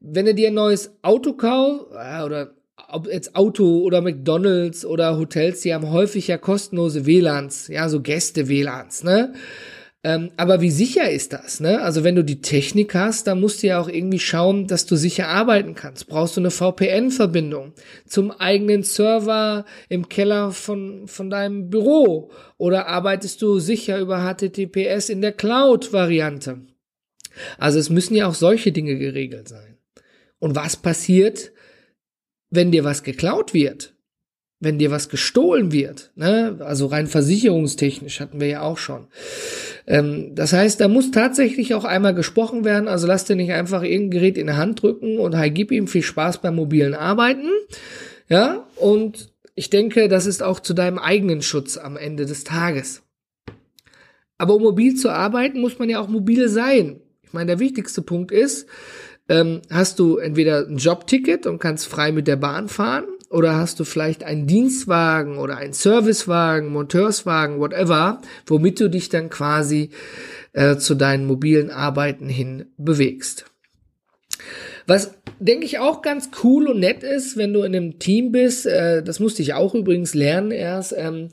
wenn 0.00 0.26
du 0.26 0.34
dir 0.34 0.48
ein 0.48 0.54
neues 0.54 0.98
Auto 1.00 1.32
kaufst, 1.32 1.92
äh, 1.94 2.22
oder 2.24 2.59
ob 2.88 3.06
jetzt 3.06 3.36
Auto 3.36 3.80
oder 3.80 4.00
McDonalds 4.00 4.84
oder 4.84 5.18
Hotels, 5.18 5.60
die 5.60 5.74
haben 5.74 5.90
häufig 5.90 6.28
ja 6.28 6.38
kostenlose 6.38 7.06
WLANs, 7.06 7.68
ja, 7.68 7.88
so 7.88 8.00
Gäste-WLANs, 8.00 9.04
ne? 9.04 9.34
Ähm, 10.02 10.30
aber 10.38 10.62
wie 10.62 10.70
sicher 10.70 11.10
ist 11.10 11.34
das, 11.34 11.60
ne? 11.60 11.82
Also 11.82 12.04
wenn 12.04 12.14
du 12.14 12.24
die 12.24 12.40
Technik 12.40 12.94
hast, 12.94 13.26
dann 13.26 13.38
musst 13.38 13.62
du 13.62 13.66
ja 13.66 13.78
auch 13.78 13.88
irgendwie 13.88 14.18
schauen, 14.18 14.66
dass 14.66 14.86
du 14.86 14.96
sicher 14.96 15.28
arbeiten 15.28 15.74
kannst. 15.74 16.06
Brauchst 16.08 16.36
du 16.36 16.40
eine 16.40 16.50
VPN-Verbindung 16.50 17.74
zum 18.06 18.30
eigenen 18.30 18.82
Server 18.82 19.66
im 19.90 20.08
Keller 20.08 20.52
von, 20.52 21.06
von 21.06 21.28
deinem 21.28 21.68
Büro? 21.68 22.30
Oder 22.56 22.86
arbeitest 22.86 23.42
du 23.42 23.58
sicher 23.58 23.98
über 23.98 24.24
HTTPS 24.24 25.10
in 25.10 25.20
der 25.20 25.32
Cloud-Variante? 25.32 26.62
Also 27.58 27.78
es 27.78 27.90
müssen 27.90 28.14
ja 28.14 28.26
auch 28.26 28.34
solche 28.34 28.72
Dinge 28.72 28.96
geregelt 28.96 29.48
sein. 29.48 29.76
Und 30.38 30.56
was 30.56 30.76
passiert, 30.76 31.52
wenn 32.50 32.70
dir 32.70 32.84
was 32.84 33.02
geklaut 33.02 33.54
wird, 33.54 33.94
wenn 34.58 34.78
dir 34.78 34.90
was 34.90 35.08
gestohlen 35.08 35.72
wird, 35.72 36.10
ne? 36.16 36.58
also 36.60 36.86
rein 36.86 37.06
versicherungstechnisch 37.06 38.20
hatten 38.20 38.40
wir 38.40 38.48
ja 38.48 38.62
auch 38.62 38.76
schon. 38.76 39.06
Ähm, 39.86 40.34
das 40.34 40.52
heißt, 40.52 40.80
da 40.80 40.88
muss 40.88 41.10
tatsächlich 41.10 41.74
auch 41.74 41.84
einmal 41.84 42.14
gesprochen 42.14 42.64
werden, 42.64 42.88
also 42.88 43.06
lass 43.06 43.24
dir 43.24 43.36
nicht 43.36 43.52
einfach 43.52 43.82
irgendein 43.82 44.10
Gerät 44.10 44.38
in 44.38 44.48
die 44.48 44.52
Hand 44.52 44.82
drücken 44.82 45.18
und 45.18 45.34
hey, 45.34 45.50
gib 45.50 45.72
ihm 45.72 45.86
viel 45.86 46.02
Spaß 46.02 46.42
beim 46.42 46.56
mobilen 46.56 46.94
Arbeiten, 46.94 47.48
ja, 48.28 48.66
und 48.76 49.32
ich 49.54 49.70
denke, 49.70 50.08
das 50.08 50.26
ist 50.26 50.42
auch 50.42 50.60
zu 50.60 50.74
deinem 50.74 50.98
eigenen 50.98 51.42
Schutz 51.42 51.76
am 51.76 51.96
Ende 51.96 52.26
des 52.26 52.44
Tages. 52.44 53.02
Aber 54.38 54.54
um 54.54 54.62
mobil 54.62 54.94
zu 54.94 55.10
arbeiten, 55.10 55.60
muss 55.60 55.78
man 55.78 55.90
ja 55.90 56.00
auch 56.00 56.08
mobil 56.08 56.48
sein. 56.48 57.00
Ich 57.22 57.34
meine, 57.34 57.48
der 57.48 57.58
wichtigste 57.58 58.00
Punkt 58.00 58.32
ist, 58.32 58.66
ähm, 59.30 59.62
hast 59.70 60.00
du 60.00 60.16
entweder 60.16 60.66
ein 60.66 60.76
Jobticket 60.76 61.46
und 61.46 61.60
kannst 61.60 61.86
frei 61.86 62.10
mit 62.10 62.26
der 62.26 62.34
Bahn 62.36 62.68
fahren 62.68 63.04
oder 63.30 63.54
hast 63.54 63.78
du 63.78 63.84
vielleicht 63.84 64.24
einen 64.24 64.48
Dienstwagen 64.48 65.38
oder 65.38 65.56
einen 65.56 65.72
Servicewagen, 65.72 66.72
Monteurswagen, 66.72 67.60
whatever, 67.60 68.20
womit 68.46 68.80
du 68.80 68.90
dich 68.90 69.08
dann 69.08 69.30
quasi 69.30 69.90
äh, 70.52 70.76
zu 70.76 70.96
deinen 70.96 71.26
mobilen 71.26 71.70
Arbeiten 71.70 72.28
hin 72.28 72.72
bewegst. 72.76 73.44
Was 74.88 75.14
denke 75.38 75.64
ich 75.64 75.78
auch 75.78 76.02
ganz 76.02 76.30
cool 76.42 76.66
und 76.66 76.80
nett 76.80 77.04
ist, 77.04 77.36
wenn 77.36 77.52
du 77.52 77.62
in 77.62 77.76
einem 77.76 78.00
Team 78.00 78.32
bist, 78.32 78.66
äh, 78.66 79.00
das 79.04 79.20
musste 79.20 79.42
ich 79.42 79.54
auch 79.54 79.76
übrigens 79.76 80.12
lernen 80.12 80.50
erst, 80.50 80.92
ähm, 80.96 81.28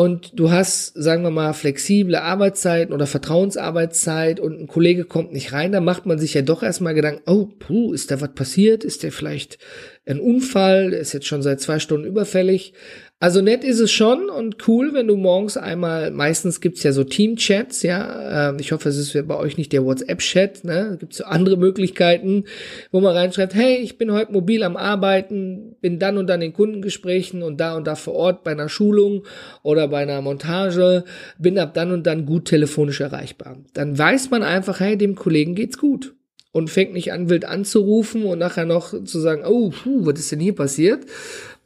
und 0.00 0.40
du 0.40 0.50
hast, 0.50 0.94
sagen 0.94 1.22
wir 1.24 1.30
mal, 1.30 1.52
flexible 1.52 2.16
Arbeitszeiten 2.16 2.94
oder 2.94 3.06
Vertrauensarbeitszeit 3.06 4.40
und 4.40 4.58
ein 4.58 4.66
Kollege 4.66 5.04
kommt 5.04 5.34
nicht 5.34 5.52
rein, 5.52 5.72
dann 5.72 5.84
macht 5.84 6.06
man 6.06 6.18
sich 6.18 6.32
ja 6.32 6.40
doch 6.40 6.62
erstmal 6.62 6.94
Gedanken, 6.94 7.20
oh, 7.26 7.50
puh, 7.58 7.92
ist 7.92 8.10
da 8.10 8.18
was 8.22 8.32
passiert? 8.32 8.82
Ist 8.82 9.02
der 9.02 9.12
vielleicht 9.12 9.58
ein 10.06 10.20
Unfall? 10.20 10.92
Ist 10.92 11.12
jetzt 11.12 11.26
schon 11.26 11.42
seit 11.42 11.60
zwei 11.60 11.78
Stunden 11.78 12.06
überfällig. 12.06 12.74
Also 13.22 13.42
nett 13.42 13.64
ist 13.64 13.80
es 13.80 13.92
schon 13.92 14.30
und 14.30 14.66
cool, 14.66 14.94
wenn 14.94 15.06
du 15.06 15.14
morgens 15.14 15.58
einmal, 15.58 16.10
meistens 16.10 16.62
gibt's 16.62 16.82
ja 16.84 16.92
so 16.92 17.04
Team-Chats, 17.04 17.82
ja. 17.82 18.48
Ähm, 18.48 18.56
ich 18.58 18.72
hoffe, 18.72 18.88
es 18.88 18.96
ist 18.96 19.28
bei 19.28 19.36
euch 19.36 19.58
nicht 19.58 19.74
der 19.74 19.84
WhatsApp-Chat, 19.84 20.64
ne? 20.64 20.96
Gibt's 20.98 21.18
so 21.18 21.24
andere 21.24 21.58
Möglichkeiten, 21.58 22.44
wo 22.90 23.00
man 23.00 23.14
reinschreibt, 23.14 23.54
hey, 23.54 23.76
ich 23.76 23.98
bin 23.98 24.10
heute 24.10 24.32
mobil 24.32 24.62
am 24.62 24.74
Arbeiten, 24.78 25.76
bin 25.82 25.98
dann 25.98 26.16
und 26.16 26.28
dann 26.28 26.40
in 26.40 26.54
Kundengesprächen 26.54 27.42
und 27.42 27.60
da 27.60 27.76
und 27.76 27.86
da 27.86 27.94
vor 27.94 28.14
Ort 28.14 28.42
bei 28.42 28.52
einer 28.52 28.70
Schulung 28.70 29.26
oder 29.62 29.86
bei 29.88 29.98
einer 29.98 30.22
Montage, 30.22 31.04
bin 31.38 31.58
ab 31.58 31.74
dann 31.74 31.92
und 31.92 32.06
dann 32.06 32.24
gut 32.24 32.46
telefonisch 32.46 33.02
erreichbar. 33.02 33.58
Dann 33.74 33.98
weiß 33.98 34.30
man 34.30 34.42
einfach, 34.42 34.80
hey, 34.80 34.96
dem 34.96 35.14
Kollegen 35.14 35.54
geht's 35.54 35.76
gut 35.76 36.14
und 36.52 36.70
fängt 36.70 36.92
nicht 36.92 37.12
an, 37.12 37.28
wild 37.28 37.44
anzurufen 37.44 38.24
und 38.24 38.38
nachher 38.38 38.66
noch 38.66 39.04
zu 39.04 39.20
sagen, 39.20 39.42
oh, 39.46 39.70
puh, 39.70 40.06
was 40.06 40.18
ist 40.18 40.32
denn 40.32 40.40
hier 40.40 40.54
passiert? 40.54 41.06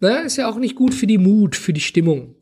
Ne, 0.00 0.22
ist 0.26 0.36
ja 0.36 0.50
auch 0.50 0.58
nicht 0.58 0.74
gut 0.74 0.94
für 0.94 1.06
die 1.06 1.18
Mut, 1.18 1.56
für 1.56 1.72
die 1.72 1.80
Stimmung. 1.80 2.34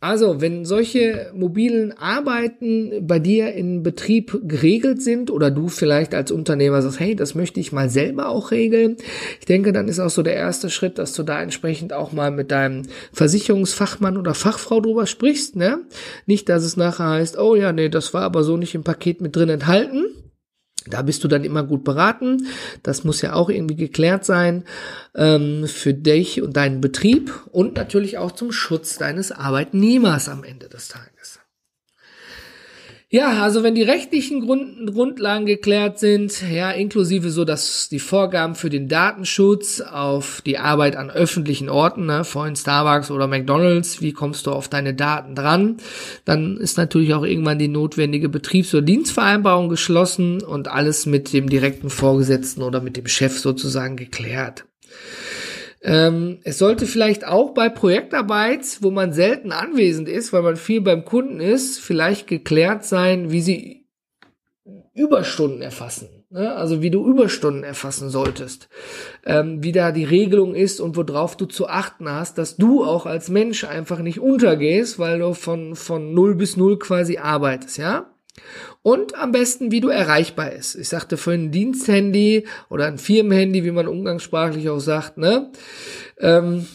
Also, 0.00 0.42
wenn 0.42 0.66
solche 0.66 1.30
mobilen 1.34 1.92
Arbeiten 1.96 3.06
bei 3.06 3.18
dir 3.18 3.54
in 3.54 3.82
Betrieb 3.82 4.38
geregelt 4.42 5.00
sind 5.00 5.30
oder 5.30 5.50
du 5.50 5.68
vielleicht 5.68 6.14
als 6.14 6.30
Unternehmer 6.30 6.82
sagst, 6.82 7.00
hey, 7.00 7.16
das 7.16 7.34
möchte 7.34 7.58
ich 7.58 7.72
mal 7.72 7.88
selber 7.88 8.28
auch 8.28 8.50
regeln, 8.50 8.98
ich 9.40 9.46
denke, 9.46 9.72
dann 9.72 9.88
ist 9.88 10.00
auch 10.00 10.10
so 10.10 10.22
der 10.22 10.34
erste 10.34 10.68
Schritt, 10.68 10.98
dass 10.98 11.14
du 11.14 11.22
da 11.22 11.40
entsprechend 11.40 11.94
auch 11.94 12.12
mal 12.12 12.30
mit 12.30 12.50
deinem 12.50 12.82
Versicherungsfachmann 13.14 14.18
oder 14.18 14.34
Fachfrau 14.34 14.80
drüber 14.80 15.06
sprichst, 15.06 15.56
ne? 15.56 15.78
Nicht, 16.26 16.50
dass 16.50 16.64
es 16.64 16.76
nachher 16.76 17.08
heißt, 17.08 17.38
oh 17.38 17.54
ja, 17.54 17.72
nee, 17.72 17.88
das 17.88 18.12
war 18.12 18.24
aber 18.24 18.44
so 18.44 18.58
nicht 18.58 18.74
im 18.74 18.84
Paket 18.84 19.22
mit 19.22 19.34
drin 19.34 19.48
enthalten. 19.48 20.04
Da 20.86 21.02
bist 21.02 21.24
du 21.24 21.28
dann 21.28 21.44
immer 21.44 21.62
gut 21.62 21.84
beraten. 21.84 22.46
Das 22.82 23.04
muss 23.04 23.22
ja 23.22 23.32
auch 23.34 23.48
irgendwie 23.48 23.76
geklärt 23.76 24.24
sein 24.24 24.64
ähm, 25.14 25.66
für 25.66 25.94
dich 25.94 26.42
und 26.42 26.56
deinen 26.56 26.80
Betrieb 26.80 27.32
und 27.52 27.76
natürlich 27.76 28.18
auch 28.18 28.32
zum 28.32 28.52
Schutz 28.52 28.98
deines 28.98 29.32
Arbeitnehmers 29.32 30.28
am 30.28 30.44
Ende 30.44 30.68
des 30.68 30.88
Tages. 30.88 31.40
Ja, 33.14 33.44
also 33.44 33.62
wenn 33.62 33.76
die 33.76 33.84
rechtlichen 33.84 34.40
Grund 34.40 34.92
Grundlagen 34.92 35.46
geklärt 35.46 36.00
sind, 36.00 36.42
ja, 36.52 36.72
inklusive 36.72 37.30
so, 37.30 37.44
dass 37.44 37.88
die 37.88 38.00
Vorgaben 38.00 38.56
für 38.56 38.70
den 38.70 38.88
Datenschutz 38.88 39.80
auf 39.80 40.42
die 40.44 40.58
Arbeit 40.58 40.96
an 40.96 41.12
öffentlichen 41.12 41.68
Orten, 41.68 42.06
ne, 42.06 42.24
vorhin 42.24 42.56
Starbucks 42.56 43.12
oder 43.12 43.28
McDonalds, 43.28 44.00
wie 44.00 44.12
kommst 44.12 44.48
du 44.48 44.50
auf 44.50 44.66
deine 44.66 44.94
Daten 44.94 45.36
dran, 45.36 45.76
dann 46.24 46.56
ist 46.56 46.76
natürlich 46.76 47.14
auch 47.14 47.22
irgendwann 47.22 47.60
die 47.60 47.68
notwendige 47.68 48.28
Betriebs- 48.28 48.74
oder 48.74 48.82
Dienstvereinbarung 48.82 49.68
geschlossen 49.68 50.42
und 50.42 50.66
alles 50.66 51.06
mit 51.06 51.32
dem 51.32 51.48
direkten 51.48 51.90
Vorgesetzten 51.90 52.64
oder 52.64 52.80
mit 52.80 52.96
dem 52.96 53.06
Chef 53.06 53.38
sozusagen 53.38 53.94
geklärt. 53.94 54.64
Ähm, 55.84 56.38
es 56.44 56.58
sollte 56.58 56.86
vielleicht 56.86 57.26
auch 57.26 57.52
bei 57.52 57.68
Projektarbeit, 57.68 58.78
wo 58.80 58.90
man 58.90 59.12
selten 59.12 59.52
anwesend 59.52 60.08
ist, 60.08 60.32
weil 60.32 60.42
man 60.42 60.56
viel 60.56 60.80
beim 60.80 61.04
Kunden 61.04 61.40
ist, 61.40 61.78
vielleicht 61.78 62.26
geklärt 62.26 62.84
sein, 62.86 63.30
wie 63.30 63.42
sie 63.42 63.86
Überstunden 64.94 65.60
erfassen. 65.60 66.24
Ne? 66.30 66.54
Also 66.54 66.80
wie 66.80 66.90
du 66.90 67.06
Überstunden 67.06 67.64
erfassen 67.64 68.08
solltest. 68.08 68.70
Ähm, 69.26 69.62
wie 69.62 69.72
da 69.72 69.92
die 69.92 70.04
Regelung 70.04 70.54
ist 70.54 70.80
und 70.80 70.96
worauf 70.96 71.36
du 71.36 71.44
zu 71.44 71.68
achten 71.68 72.08
hast, 72.08 72.38
dass 72.38 72.56
du 72.56 72.82
auch 72.82 73.04
als 73.04 73.28
Mensch 73.28 73.64
einfach 73.64 73.98
nicht 73.98 74.20
untergehst, 74.20 74.98
weil 74.98 75.18
du 75.18 75.34
von, 75.34 75.76
von 75.76 76.14
0 76.14 76.34
bis 76.34 76.56
0 76.56 76.78
quasi 76.78 77.18
arbeitest, 77.18 77.76
ja? 77.76 78.13
Und 78.82 79.14
am 79.14 79.32
besten, 79.32 79.70
wie 79.70 79.80
du 79.80 79.88
erreichbar 79.88 80.52
ist. 80.52 80.74
Ich 80.74 80.88
sagte 80.88 81.16
vorhin 81.16 81.50
Diensthandy 81.50 82.46
oder 82.68 82.86
ein 82.86 82.98
Firmenhandy, 82.98 83.64
wie 83.64 83.70
man 83.70 83.88
umgangssprachlich 83.88 84.68
auch 84.68 84.80
sagt, 84.80 85.18
ne? 85.18 85.52
Ähm, 86.18 86.66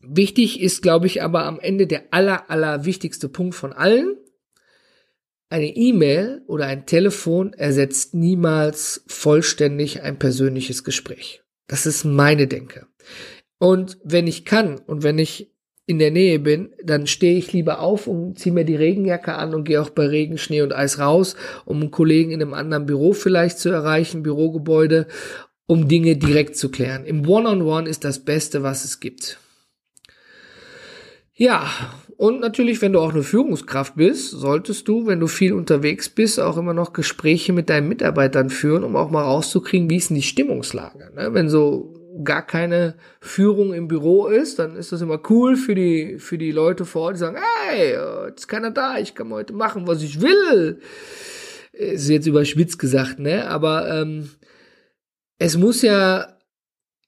wichtig 0.00 0.60
ist, 0.60 0.82
glaube 0.82 1.06
ich, 1.06 1.22
aber 1.22 1.44
am 1.44 1.60
Ende 1.60 1.86
der 1.86 2.04
aller, 2.12 2.50
aller 2.50 2.84
wichtigste 2.84 3.28
Punkt 3.28 3.54
von 3.54 3.72
allen. 3.72 4.16
Eine 5.50 5.76
E-Mail 5.76 6.42
oder 6.46 6.66
ein 6.66 6.86
Telefon 6.86 7.52
ersetzt 7.52 8.14
niemals 8.14 9.04
vollständig 9.06 10.02
ein 10.02 10.18
persönliches 10.18 10.84
Gespräch. 10.84 11.42
Das 11.66 11.86
ist 11.86 12.04
meine 12.04 12.46
Denke. 12.46 12.86
Und 13.58 13.98
wenn 14.02 14.26
ich 14.26 14.44
kann 14.44 14.78
und 14.78 15.02
wenn 15.02 15.18
ich 15.18 15.53
in 15.86 15.98
der 15.98 16.10
Nähe 16.10 16.38
bin, 16.38 16.70
dann 16.82 17.06
stehe 17.06 17.36
ich 17.36 17.52
lieber 17.52 17.80
auf 17.80 18.06
und 18.06 18.38
ziehe 18.38 18.54
mir 18.54 18.64
die 18.64 18.76
Regenjacke 18.76 19.34
an 19.34 19.54
und 19.54 19.64
gehe 19.64 19.80
auch 19.80 19.90
bei 19.90 20.06
Regen, 20.06 20.38
Schnee 20.38 20.62
und 20.62 20.72
Eis 20.72 20.98
raus, 20.98 21.36
um 21.66 21.80
einen 21.80 21.90
Kollegen 21.90 22.30
in 22.30 22.40
einem 22.40 22.54
anderen 22.54 22.86
Büro 22.86 23.12
vielleicht 23.12 23.58
zu 23.58 23.68
erreichen, 23.68 24.22
Bürogebäude, 24.22 25.06
um 25.66 25.88
Dinge 25.88 26.16
direkt 26.16 26.56
zu 26.56 26.70
klären. 26.70 27.04
Im 27.04 27.28
One-on-One 27.28 27.62
-on 27.62 27.82
-One 27.84 27.88
ist 27.88 28.04
das 28.04 28.24
Beste, 28.24 28.62
was 28.62 28.84
es 28.84 29.00
gibt. 29.00 29.38
Ja, 31.36 31.68
und 32.16 32.40
natürlich, 32.40 32.80
wenn 32.80 32.92
du 32.92 33.00
auch 33.00 33.12
eine 33.12 33.24
Führungskraft 33.24 33.96
bist, 33.96 34.30
solltest 34.30 34.86
du, 34.86 35.06
wenn 35.06 35.18
du 35.18 35.26
viel 35.26 35.52
unterwegs 35.52 36.08
bist, 36.08 36.38
auch 36.38 36.56
immer 36.56 36.74
noch 36.74 36.92
Gespräche 36.92 37.52
mit 37.52 37.68
deinen 37.68 37.88
Mitarbeitern 37.88 38.50
führen, 38.50 38.84
um 38.84 38.94
auch 38.94 39.10
mal 39.10 39.22
rauszukriegen, 39.22 39.90
wie 39.90 39.96
ist 39.96 40.10
denn 40.10 40.16
die 40.16 40.22
Stimmungslage. 40.22 41.10
Ne? 41.14 41.34
Wenn 41.34 41.48
so 41.48 41.93
gar 42.22 42.46
keine 42.46 42.94
Führung 43.20 43.72
im 43.72 43.88
Büro 43.88 44.26
ist, 44.26 44.58
dann 44.58 44.76
ist 44.76 44.92
das 44.92 45.00
immer 45.00 45.20
cool 45.30 45.56
für 45.56 45.74
die, 45.74 46.18
für 46.18 46.38
die 46.38 46.52
Leute 46.52 46.84
vor 46.84 47.02
Ort, 47.02 47.14
die 47.14 47.20
sagen, 47.20 47.38
hey, 47.66 47.96
jetzt 48.26 48.40
ist 48.40 48.48
keiner 48.48 48.70
da, 48.70 48.98
ich 48.98 49.14
kann 49.14 49.30
heute 49.30 49.52
machen, 49.52 49.86
was 49.86 50.02
ich 50.02 50.20
will. 50.20 50.80
Ist 51.72 52.08
jetzt 52.08 52.26
überspitzt 52.26 52.78
gesagt, 52.78 53.18
ne? 53.18 53.48
Aber 53.48 53.90
ähm, 53.90 54.30
es 55.38 55.56
muss 55.56 55.82
ja 55.82 56.38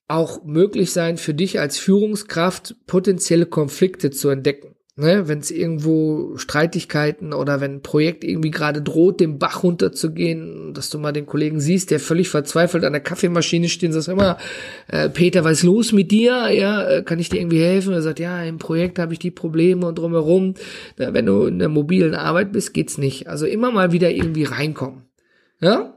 auch 0.07 0.43
möglich 0.43 0.91
sein, 0.91 1.17
für 1.17 1.33
dich 1.33 1.59
als 1.59 1.77
Führungskraft 1.77 2.75
potenzielle 2.85 3.45
Konflikte 3.45 4.09
zu 4.11 4.29
entdecken. 4.29 4.76
Ne, 4.99 5.27
wenn 5.27 5.37
es 5.37 5.51
irgendwo 5.51 6.37
Streitigkeiten 6.37 7.31
oder 7.31 7.61
wenn 7.61 7.75
ein 7.75 7.81
Projekt 7.83 8.23
irgendwie 8.23 8.49
gerade 8.49 8.81
droht, 8.81 9.19
den 9.19 9.37
Bach 9.37 9.61
runterzugehen, 9.61 10.73
dass 10.73 10.89
du 10.89 10.97
mal 10.97 11.11
den 11.11 11.27
Kollegen 11.27 11.59
siehst, 11.59 11.91
der 11.91 11.99
völlig 11.99 12.29
verzweifelt 12.29 12.83
an 12.83 12.93
der 12.93 13.01
Kaffeemaschine 13.03 13.69
steht 13.69 13.89
und 13.89 13.93
sagst 13.93 14.07
immer, 14.07 14.39
äh, 14.87 15.07
Peter, 15.09 15.43
was 15.43 15.59
ist 15.59 15.63
los 15.63 15.91
mit 15.91 16.09
dir? 16.09 16.49
Ja, 16.49 16.83
äh, 16.83 17.03
kann 17.03 17.19
ich 17.19 17.29
dir 17.29 17.39
irgendwie 17.39 17.61
helfen? 17.61 17.93
er 17.93 18.01
sagt, 18.01 18.19
ja, 18.19 18.41
im 18.41 18.57
Projekt 18.57 18.97
habe 18.97 19.13
ich 19.13 19.19
die 19.19 19.29
Probleme 19.29 19.85
und 19.85 19.99
drumherum. 19.99 20.55
Na, 20.97 21.13
wenn 21.13 21.27
du 21.27 21.45
in 21.45 21.59
der 21.59 21.69
mobilen 21.69 22.15
Arbeit 22.15 22.51
bist, 22.51 22.73
geht's 22.73 22.97
nicht. 22.97 23.27
Also 23.27 23.45
immer 23.45 23.69
mal 23.69 23.91
wieder 23.91 24.09
irgendwie 24.09 24.45
reinkommen. 24.45 25.03
Ja? 25.59 25.93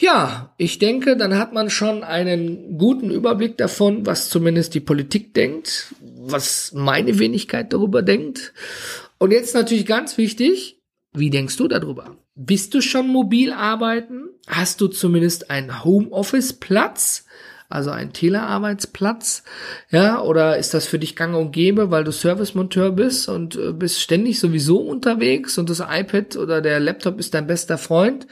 Ja, 0.00 0.54
ich 0.56 0.78
denke, 0.78 1.14
dann 1.14 1.36
hat 1.36 1.52
man 1.52 1.68
schon 1.68 2.04
einen 2.04 2.78
guten 2.78 3.10
Überblick 3.10 3.58
davon, 3.58 4.06
was 4.06 4.30
zumindest 4.30 4.74
die 4.74 4.80
Politik 4.80 5.34
denkt, 5.34 5.94
was 6.00 6.72
meine 6.72 7.18
Wenigkeit 7.18 7.70
darüber 7.74 8.00
denkt. 8.00 8.54
Und 9.18 9.30
jetzt 9.30 9.54
natürlich 9.54 9.84
ganz 9.84 10.16
wichtig, 10.16 10.80
wie 11.12 11.28
denkst 11.28 11.58
du 11.58 11.68
darüber? 11.68 12.16
Bist 12.34 12.72
du 12.72 12.80
schon 12.80 13.08
mobil 13.08 13.52
arbeiten? 13.52 14.30
Hast 14.46 14.80
du 14.80 14.88
zumindest 14.88 15.50
einen 15.50 15.84
Homeoffice-Platz? 15.84 17.26
Also 17.70 17.90
ein 17.90 18.12
Telearbeitsplatz, 18.12 19.44
ja, 19.90 20.20
oder 20.20 20.58
ist 20.58 20.74
das 20.74 20.86
für 20.86 20.98
dich 20.98 21.16
gang 21.16 21.34
und 21.34 21.52
gäbe, 21.52 21.90
weil 21.90 22.04
du 22.04 22.10
Servicemonteur 22.12 22.90
bist 22.92 23.28
und 23.28 23.56
äh, 23.56 23.72
bist 23.72 24.00
ständig 24.00 24.40
sowieso 24.40 24.78
unterwegs 24.78 25.56
und 25.56 25.70
das 25.70 25.80
iPad 25.80 26.36
oder 26.36 26.60
der 26.60 26.80
Laptop 26.80 27.18
ist 27.18 27.32
dein 27.32 27.46
bester 27.46 27.78
Freund? 27.78 28.26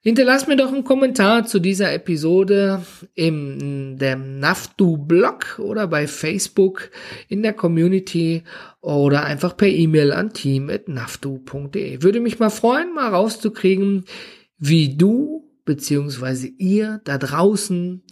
Hinterlass 0.00 0.46
mir 0.46 0.56
doch 0.56 0.72
einen 0.72 0.84
Kommentar 0.84 1.44
zu 1.46 1.58
dieser 1.58 1.92
Episode 1.92 2.82
im 3.14 3.96
dem 3.98 4.38
Naftu-Blog 4.38 5.58
oder 5.58 5.88
bei 5.88 6.06
Facebook 6.06 6.90
in 7.28 7.42
der 7.42 7.52
Community 7.52 8.44
oder 8.80 9.24
einfach 9.24 9.56
per 9.56 9.68
E-Mail 9.68 10.12
an 10.12 10.32
team.naftu.de. 10.32 12.02
Würde 12.02 12.20
mich 12.20 12.38
mal 12.38 12.50
freuen, 12.50 12.94
mal 12.94 13.08
rauszukriegen, 13.08 14.04
wie 14.58 14.96
du 14.96 15.44
beziehungsweise 15.64 16.46
ihr 16.46 17.00
da 17.04 17.18
draußen 17.18 18.02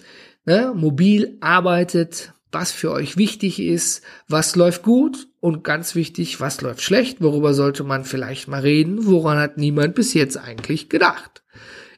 ne, 0.47 0.73
mobil 0.75 1.37
arbeitet, 1.41 2.33
was 2.53 2.73
für 2.73 2.91
euch 2.93 3.17
wichtig 3.17 3.61
ist, 3.61 4.03
was 4.29 4.57
läuft 4.57 4.83
gut 4.83 5.29
und 5.41 5.63
ganz 5.63 5.95
wichtig, 5.95 6.41
was 6.41 6.63
läuft 6.63 6.81
schlecht, 6.81 7.21
worüber 7.21 7.53
sollte 7.53 7.85
man 7.85 8.05
vielleicht 8.05 8.49
mal 8.49 8.61
reden, 8.61 9.07
woran 9.07 9.39
hat 9.39 9.59
niemand 9.59 9.95
bis 9.95 10.15
jetzt 10.15 10.39
eigentlich 10.39 10.89
gedacht. 10.89 11.43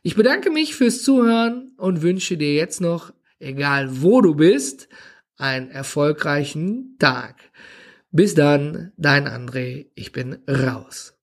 Ich 0.02 0.16
bedanke 0.16 0.50
mich 0.50 0.74
fürs 0.74 1.02
Zuhören 1.02 1.72
und 1.76 2.02
wünsche 2.02 2.36
dir 2.36 2.54
jetzt 2.54 2.80
noch, 2.80 3.12
egal 3.38 4.02
wo 4.02 4.20
du 4.20 4.34
bist, 4.34 4.88
einen 5.36 5.70
erfolgreichen 5.70 6.96
Tag. 6.98 7.36
Bis 8.10 8.34
dann, 8.34 8.92
dein 8.96 9.28
André, 9.28 9.86
ich 9.94 10.12
bin 10.12 10.38
raus. 10.48 11.17